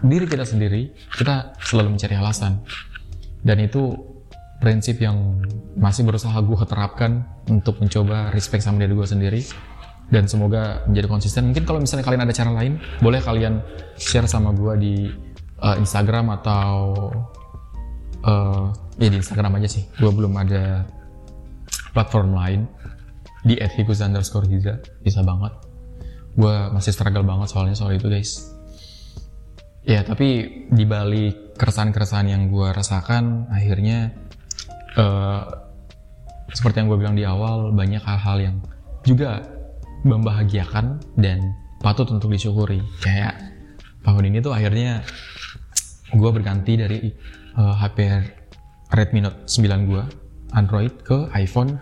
diri 0.05 0.29
kita 0.29 0.45
sendiri 0.45 0.93
kita 1.17 1.57
selalu 1.65 1.97
mencari 1.97 2.15
alasan. 2.17 2.61
Dan 3.41 3.57
itu 3.65 3.97
prinsip 4.61 5.01
yang 5.01 5.41
masih 5.73 6.05
berusaha 6.05 6.37
gue 6.37 6.61
terapkan 6.69 7.25
untuk 7.49 7.81
mencoba 7.81 8.29
respect 8.29 8.61
sama 8.61 8.85
diri 8.85 8.93
gue 8.93 9.07
sendiri. 9.09 9.41
Dan 10.11 10.27
semoga 10.27 10.85
menjadi 10.85 11.07
konsisten. 11.07 11.49
Mungkin 11.49 11.63
kalau 11.65 11.79
misalnya 11.81 12.05
kalian 12.05 12.21
ada 12.27 12.35
cara 12.35 12.51
lain 12.51 12.77
boleh 12.99 13.23
kalian 13.23 13.63
share 13.97 14.27
sama 14.27 14.53
gue 14.53 14.73
di 14.77 14.93
uh, 15.63 15.75
Instagram 15.79 16.35
atau 16.37 16.77
uh, 18.27 18.69
ya 19.01 19.09
di 19.09 19.17
Instagram 19.17 19.57
aja 19.57 19.71
sih. 19.71 19.87
Gue 19.97 20.11
belum 20.13 20.35
ada 20.37 20.85
platform 21.91 22.35
lain 22.35 22.61
di 23.41 23.57
@hikus 23.57 24.01
underscore 24.01 24.47
hiza 24.47 24.79
bisa 25.01 25.21
banget. 25.25 25.53
Gue 26.37 26.55
masih 26.71 26.95
struggle 26.95 27.25
banget 27.25 27.51
soalnya 27.51 27.75
soal 27.75 27.97
itu 27.97 28.07
guys. 28.07 28.53
Ya 29.81 30.05
tapi 30.05 30.61
di 30.69 30.85
balik 30.85 31.57
keresahan-keresahan 31.57 32.29
yang 32.29 32.53
gue 32.53 32.69
rasakan 32.69 33.49
akhirnya 33.49 34.13
uh, 34.95 35.43
seperti 36.53 36.83
yang 36.83 36.87
gue 36.91 36.99
bilang 37.01 37.15
di 37.17 37.25
awal 37.25 37.73
banyak 37.73 38.03
hal-hal 38.03 38.37
yang 38.39 38.55
juga 39.01 39.41
membahagiakan 40.05 41.01
dan 41.17 41.41
patut 41.81 42.05
untuk 42.13 42.29
disyukuri. 42.29 42.81
Kayak 43.01 43.41
tahun 44.05 44.29
ini 44.29 44.37
tuh 44.41 44.53
akhirnya 44.53 45.01
gue 46.13 46.29
berganti 46.29 46.73
dari 46.77 46.99
uh, 47.57 47.75
HP 47.81 47.97
Redmi 48.91 49.19
Note 49.23 49.47
9 49.47 49.89
gue 49.89 50.03
Android 50.51 50.91
ke 51.03 51.31
iPhone 51.35 51.79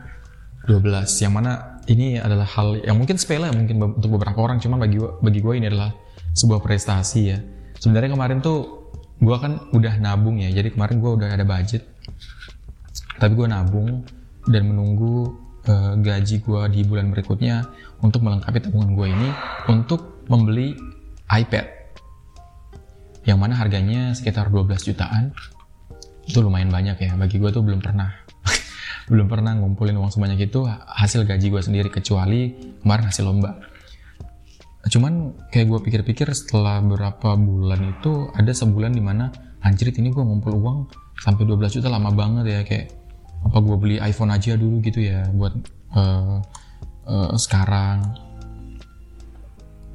12 0.69 1.23
yang 1.25 1.33
mana 1.33 1.81
ini 1.89 2.21
adalah 2.21 2.45
hal 2.45 2.77
yang 2.85 3.01
mungkin 3.01 3.17
sepele 3.17 3.49
mungkin 3.49 3.81
untuk 3.97 4.13
beberapa 4.13 4.37
orang 4.45 4.61
cuma 4.61 4.77
bagi 4.77 5.01
bagi 5.01 5.41
gue 5.41 5.53
ini 5.57 5.65
adalah 5.73 5.89
sebuah 6.37 6.61
prestasi 6.61 7.21
ya. 7.25 7.39
Sebenarnya 7.81 8.13
kemarin 8.13 8.37
tuh 8.43 8.91
gue 9.19 9.37
kan 9.41 9.73
udah 9.73 9.97
nabung 9.97 10.37
ya 10.37 10.53
jadi 10.53 10.69
kemarin 10.69 11.01
gue 11.01 11.11
udah 11.17 11.29
ada 11.33 11.45
budget. 11.47 11.89
Tapi 13.17 13.33
gue 13.33 13.47
nabung 13.49 14.05
dan 14.45 14.63
menunggu 14.69 15.33
uh, 15.65 15.97
gaji 15.97 16.45
gue 16.45 16.61
di 16.69 16.81
bulan 16.85 17.09
berikutnya 17.09 17.65
untuk 18.05 18.21
melengkapi 18.21 18.61
tabungan 18.61 18.93
gue 18.93 19.07
ini 19.09 19.29
untuk 19.67 20.23
membeli 20.29 20.77
iPad 21.25 21.65
yang 23.25 23.41
mana 23.41 23.57
harganya 23.57 24.13
sekitar 24.13 24.53
12 24.53 24.93
jutaan. 24.93 25.33
Itu 26.29 26.45
lumayan 26.45 26.69
banyak 26.69 27.01
ya 27.01 27.17
bagi 27.17 27.41
gue 27.41 27.49
tuh 27.49 27.65
belum 27.65 27.81
pernah 27.81 28.28
belum 29.09 29.25
pernah 29.25 29.57
ngumpulin 29.57 29.97
uang 29.97 30.13
sebanyak 30.13 30.53
itu 30.53 30.69
hasil 30.69 31.25
gaji 31.25 31.49
gue 31.49 31.61
sendiri 31.65 31.89
kecuali 31.89 32.53
kemarin 32.85 33.05
hasil 33.09 33.25
lomba. 33.25 33.57
Cuman 34.87 35.35
kayak 35.51 35.67
gue 35.67 35.79
pikir-pikir 35.83 36.31
setelah 36.31 36.79
berapa 36.79 37.35
bulan 37.35 37.99
itu 37.99 38.31
ada 38.31 38.53
sebulan 38.53 38.95
di 38.95 39.03
mana 39.03 39.33
anjir 39.65 39.91
ini 39.91 40.13
gue 40.13 40.23
ngumpul 40.23 40.55
uang 40.55 40.77
sampai 41.19 41.43
12 41.43 41.81
juta 41.81 41.91
lama 41.91 42.15
banget 42.15 42.45
ya 42.47 42.61
kayak 42.63 42.95
apa 43.43 43.57
gue 43.59 43.75
beli 43.75 43.95
iPhone 43.99 44.31
aja 44.31 44.55
dulu 44.55 44.79
gitu 44.79 45.03
ya 45.03 45.27
buat 45.35 45.51
uh, 45.97 46.39
uh, 47.09 47.31
sekarang. 47.35 48.15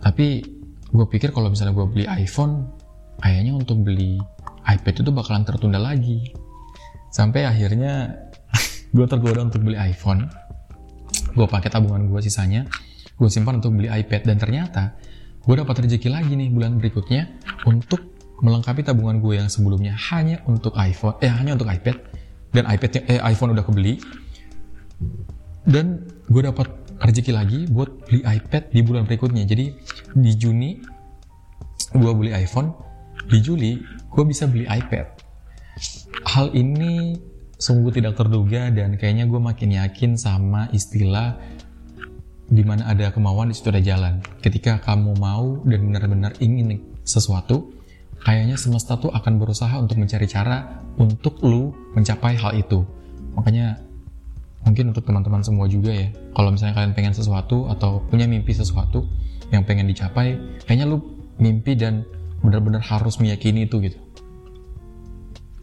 Tapi 0.05 0.27
gue 0.93 1.07
pikir 1.09 1.33
kalau 1.33 1.49
misalnya 1.49 1.73
gue 1.73 1.87
beli 1.89 2.05
iPhone 2.05 2.69
kayaknya 3.23 3.57
untuk 3.57 3.81
beli 3.81 4.21
iPad 4.69 4.95
itu 5.01 5.11
bakalan 5.15 5.49
tertunda 5.49 5.81
lagi. 5.81 6.35
Sampai 7.09 7.47
akhirnya 7.47 8.11
gue 8.95 9.07
tergoda 9.11 9.43
untuk 9.43 9.67
beli 9.67 9.75
iPhone. 9.75 10.31
Gue 11.35 11.51
pakai 11.51 11.67
tabungan 11.67 12.07
gue 12.07 12.21
sisanya. 12.23 12.63
Gue 13.19 13.27
simpan 13.27 13.59
untuk 13.59 13.75
beli 13.75 13.91
iPad. 13.91 14.31
Dan 14.31 14.39
ternyata 14.39 14.95
gue 15.43 15.55
dapat 15.59 15.83
rezeki 15.83 16.09
lagi 16.15 16.39
nih 16.39 16.49
bulan 16.55 16.79
berikutnya 16.79 17.27
untuk 17.67 18.15
melengkapi 18.39 18.87
tabungan 18.87 19.19
gue 19.19 19.35
yang 19.43 19.51
sebelumnya 19.51 19.99
hanya 20.15 20.43
untuk 20.47 20.75
iPhone 20.79 21.19
eh 21.19 21.31
hanya 21.31 21.59
untuk 21.59 21.67
iPad. 21.67 21.97
Dan 22.55 22.71
iPad 22.71 22.91
eh 23.11 23.19
iPhone 23.19 23.51
udah 23.59 23.67
kebeli. 23.67 23.99
Dan 25.67 26.07
gue 26.31 26.43
dapat 26.47 26.71
rezeki 27.03 27.33
lagi 27.35 27.67
buat 27.67 28.07
beli 28.07 28.23
iPad 28.23 28.71
di 28.71 28.81
bulan 28.87 29.11
berikutnya. 29.11 29.43
Jadi 29.43 29.75
di 30.15 30.33
Juni 30.39 30.79
gue 31.91 32.13
beli 32.15 32.31
iPhone. 32.31 32.71
Di 33.27 33.43
Juli 33.43 33.83
gue 34.07 34.23
bisa 34.23 34.47
beli 34.47 34.71
iPad. 34.71 35.07
Hal 36.31 36.55
ini 36.55 37.19
sungguh 37.65 37.97
tidak 37.97 38.21
terduga 38.21 38.69
dan 38.69 39.01
kayaknya 39.01 39.25
gue 39.25 39.41
makin 39.41 39.73
yakin 39.73 40.21
sama 40.21 40.69
istilah 40.77 41.41
di 42.45 42.61
mana 42.61 42.85
ada 42.93 43.09
kemauan 43.09 43.49
di 43.49 43.57
situ 43.57 43.73
ada 43.73 43.81
jalan. 43.81 44.21
Ketika 44.45 44.77
kamu 44.85 45.17
mau 45.17 45.65
dan 45.65 45.89
benar-benar 45.89 46.37
ingin 46.45 46.77
sesuatu, 47.09 47.73
kayaknya 48.21 48.61
semesta 48.61 49.01
tuh 49.01 49.09
akan 49.09 49.41
berusaha 49.41 49.73
untuk 49.81 49.97
mencari 49.97 50.29
cara 50.29 50.85
untuk 51.01 51.41
lu 51.41 51.73
mencapai 51.97 52.37
hal 52.37 52.53
itu. 52.53 52.85
Makanya 53.33 53.81
mungkin 54.69 54.93
untuk 54.93 55.09
teman-teman 55.09 55.41
semua 55.41 55.65
juga 55.65 55.89
ya, 55.97 56.13
kalau 56.37 56.53
misalnya 56.53 56.77
kalian 56.77 56.93
pengen 56.93 57.17
sesuatu 57.17 57.73
atau 57.73 58.05
punya 58.13 58.29
mimpi 58.29 58.53
sesuatu 58.53 59.09
yang 59.49 59.65
pengen 59.65 59.89
dicapai, 59.89 60.37
kayaknya 60.69 60.85
lu 60.85 61.01
mimpi 61.41 61.73
dan 61.81 62.05
benar-benar 62.45 62.85
harus 62.85 63.17
meyakini 63.25 63.65
itu 63.65 63.81
gitu 63.81 64.04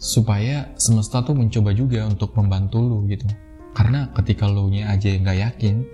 supaya 0.01 0.73
semesta 0.81 1.21
tuh 1.21 1.37
mencoba 1.37 1.77
juga 1.77 2.09
untuk 2.09 2.33
membantu 2.33 2.81
lu 2.81 3.05
gitu. 3.05 3.29
Karena 3.77 4.09
ketika 4.17 4.49
lo 4.49 4.65
nya 4.67 4.89
aja 4.89 5.13
nggak 5.13 5.37
yakin 5.37 5.85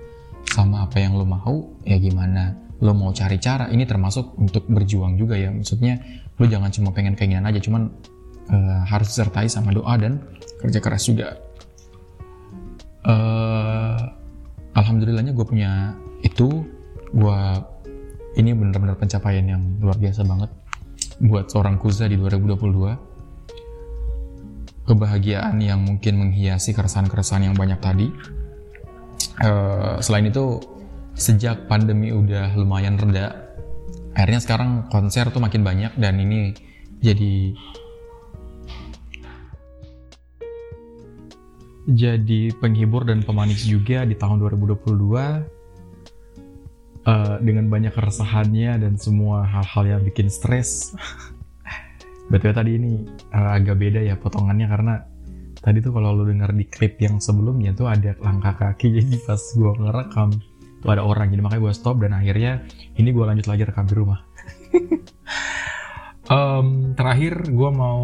sama 0.48 0.88
apa 0.88 1.04
yang 1.04 1.20
lo 1.20 1.28
mau 1.28 1.76
ya 1.84 2.00
gimana? 2.00 2.56
Lo 2.80 2.96
mau 2.96 3.12
cari 3.12 3.36
cara 3.36 3.68
ini 3.68 3.84
termasuk 3.84 4.40
untuk 4.40 4.64
berjuang 4.72 5.20
juga 5.20 5.36
ya. 5.36 5.52
Maksudnya 5.52 6.00
lo 6.40 6.48
jangan 6.48 6.72
cuma 6.72 6.96
pengen 6.96 7.20
keinginan 7.20 7.52
aja 7.52 7.60
cuman 7.60 7.92
uh, 8.48 8.82
harus 8.88 9.12
disertai 9.12 9.52
sama 9.52 9.76
doa 9.76 10.00
dan 10.00 10.24
kerja 10.64 10.80
keras 10.80 11.04
juga. 11.04 11.36
Uh, 13.04 14.00
alhamdulillahnya 14.72 15.36
gue 15.36 15.46
punya 15.48 16.00
itu 16.24 16.64
gue 17.12 17.40
ini 18.40 18.56
benar-benar 18.56 18.96
pencapaian 18.96 19.44
yang 19.44 19.64
luar 19.84 20.00
biasa 20.00 20.24
banget. 20.24 20.48
Buat 21.20 21.52
seorang 21.52 21.76
kuza 21.76 22.08
di 22.08 22.16
2022 22.16 23.17
kebahagiaan 24.88 25.60
yang 25.60 25.84
mungkin 25.84 26.18
menghiasi 26.18 26.72
keresahan-keresahan 26.72 27.52
yang 27.52 27.56
banyak 27.60 27.78
tadi. 27.84 28.08
Uh, 29.44 30.00
selain 30.00 30.32
itu, 30.32 30.64
sejak 31.14 31.68
pandemi 31.68 32.16
udah 32.16 32.56
lumayan 32.56 32.98
reda, 32.98 33.48
akhirnya 34.18 34.42
sekarang 34.42 34.90
konser 34.90 35.30
tuh 35.30 35.38
makin 35.38 35.62
banyak 35.62 35.94
dan 36.02 36.18
ini 36.18 36.58
jadi 37.06 37.54
jadi 41.88 42.52
penghibur 42.60 43.08
dan 43.08 43.24
pemanis 43.24 43.64
juga 43.64 44.04
di 44.04 44.18
tahun 44.18 44.44
2022 44.44 44.76
uh, 44.76 45.32
eh, 47.08 47.36
dengan 47.40 47.66
banyak 47.72 47.96
keresahannya 47.96 48.84
dan 48.84 48.94
semua 49.00 49.48
hal-hal 49.48 49.96
yang 49.96 50.02
bikin 50.04 50.28
stres. 50.28 50.92
Betul 52.28 52.52
tadi 52.52 52.76
ini 52.76 53.08
uh, 53.32 53.56
agak 53.56 53.80
beda 53.80 54.04
ya 54.04 54.20
potongannya 54.20 54.68
karena 54.68 54.94
tadi 55.64 55.80
tuh 55.80 55.96
kalau 55.96 56.12
lu 56.12 56.28
dengar 56.28 56.52
di 56.52 56.68
klip 56.68 57.00
yang 57.00 57.24
sebelumnya 57.24 57.72
tuh 57.72 57.88
ada 57.88 58.14
langkah 58.20 58.56
kaki 58.56 58.92
jadi 59.00 59.18
pas 59.24 59.40
gue 59.40 59.72
ngerekam 59.80 60.30
tuh 60.84 60.90
ada 60.94 61.02
orang 61.02 61.34
jadi 61.34 61.42
makanya 61.42 61.62
gue 61.68 61.74
stop 61.74 61.98
dan 62.04 62.14
akhirnya 62.14 62.64
ini 63.00 63.10
gue 63.10 63.26
lanjut 63.26 63.48
lagi 63.50 63.64
rekam 63.66 63.86
di 63.90 63.96
rumah. 63.98 64.20
um, 66.32 66.94
terakhir 66.94 67.50
gue 67.50 67.70
mau 67.74 68.04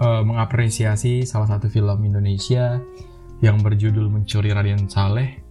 uh, 0.00 0.22
mengapresiasi 0.24 1.28
salah 1.28 1.46
satu 1.50 1.68
film 1.68 2.06
Indonesia 2.06 2.80
yang 3.44 3.60
berjudul 3.60 4.08
Mencuri 4.08 4.54
Raden 4.54 4.88
Saleh. 4.88 5.44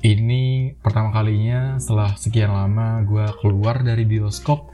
Ini 0.00 0.72
pertama 0.80 1.12
kalinya 1.12 1.76
setelah 1.76 2.16
sekian 2.16 2.54
lama 2.54 3.04
gue 3.04 3.26
keluar 3.44 3.84
dari 3.84 4.08
bioskop 4.08 4.69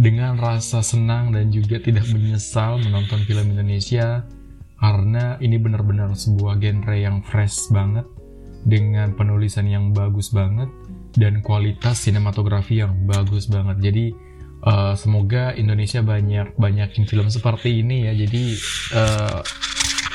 dengan 0.00 0.40
rasa 0.40 0.80
senang 0.80 1.36
dan 1.36 1.52
juga 1.52 1.76
tidak 1.76 2.08
menyesal 2.08 2.80
menonton 2.80 3.20
film 3.28 3.52
Indonesia 3.52 4.24
karena 4.80 5.36
ini 5.44 5.60
benar-benar 5.60 6.16
sebuah 6.16 6.56
genre 6.56 6.96
yang 6.96 7.20
fresh 7.20 7.68
banget 7.68 8.08
dengan 8.64 9.12
penulisan 9.12 9.68
yang 9.68 9.92
bagus 9.92 10.32
banget 10.32 10.72
dan 11.12 11.44
kualitas 11.44 12.08
sinematografi 12.08 12.80
yang 12.80 12.96
bagus 13.04 13.44
banget. 13.52 13.76
Jadi 13.76 14.16
uh, 14.64 14.96
semoga 14.96 15.52
Indonesia 15.52 16.00
banyak 16.00 16.56
banyakin 16.56 17.04
film 17.04 17.28
seperti 17.28 17.84
ini 17.84 18.08
ya. 18.08 18.12
Jadi 18.16 18.42
uh, 18.96 19.40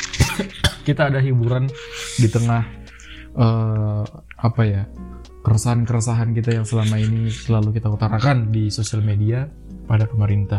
kita 0.87 1.13
ada 1.13 1.21
hiburan 1.21 1.69
di 2.17 2.25
tengah 2.25 2.65
uh, 3.37 4.01
apa 4.45 4.61
ya 4.61 4.83
keresahan-keresahan 5.45 6.33
kita 6.33 6.57
yang 6.57 6.65
selama 6.65 6.97
ini 6.97 7.29
selalu 7.29 7.77
kita 7.77 7.89
utarakan 7.89 8.49
di 8.49 8.73
sosial 8.73 9.05
media 9.05 9.45
pada 9.85 10.09
pemerintah. 10.09 10.57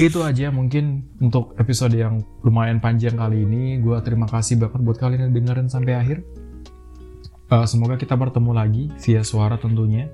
itu 0.00 0.24
aja 0.24 0.48
mungkin 0.48 1.04
untuk 1.20 1.56
episode 1.60 1.92
yang 1.92 2.24
lumayan 2.40 2.80
panjang 2.80 3.16
kali 3.20 3.44
ini. 3.44 3.80
Gue 3.84 4.00
terima 4.00 4.24
kasih 4.24 4.56
banget 4.56 4.80
buat 4.80 4.96
kalian 4.96 5.28
yang 5.28 5.32
dengerin 5.36 5.68
sampai 5.68 5.92
akhir. 5.96 6.24
Uh, 7.52 7.66
semoga 7.68 8.00
kita 8.00 8.16
bertemu 8.16 8.52
lagi 8.54 8.88
via 9.02 9.20
suara 9.20 9.60
tentunya 9.60 10.08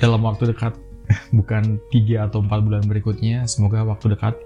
dalam 0.00 0.24
waktu 0.24 0.54
dekat, 0.54 0.76
bukan 1.36 1.80
3 1.92 2.28
atau 2.32 2.40
4 2.44 2.64
bulan 2.64 2.84
berikutnya. 2.88 3.44
Semoga 3.44 3.84
waktu 3.84 4.16
dekat 4.16 4.40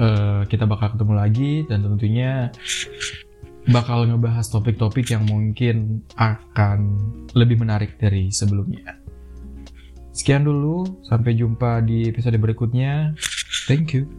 uh, 0.00 0.48
kita 0.48 0.64
bakal 0.64 0.96
ketemu 0.96 1.12
lagi 1.16 1.52
dan 1.68 1.84
tentunya 1.84 2.48
bakal 3.70 4.06
ngebahas 4.06 4.46
topik-topik 4.50 5.14
yang 5.14 5.24
mungkin 5.30 6.02
akan 6.18 6.98
lebih 7.38 7.62
menarik 7.62 7.96
dari 7.96 8.28
sebelumnya. 8.34 8.98
Sekian 10.10 10.42
dulu, 10.42 11.02
sampai 11.06 11.38
jumpa 11.38 11.86
di 11.86 12.10
episode 12.10 12.34
berikutnya. 12.36 13.14
Thank 13.70 13.94
you. 13.94 14.10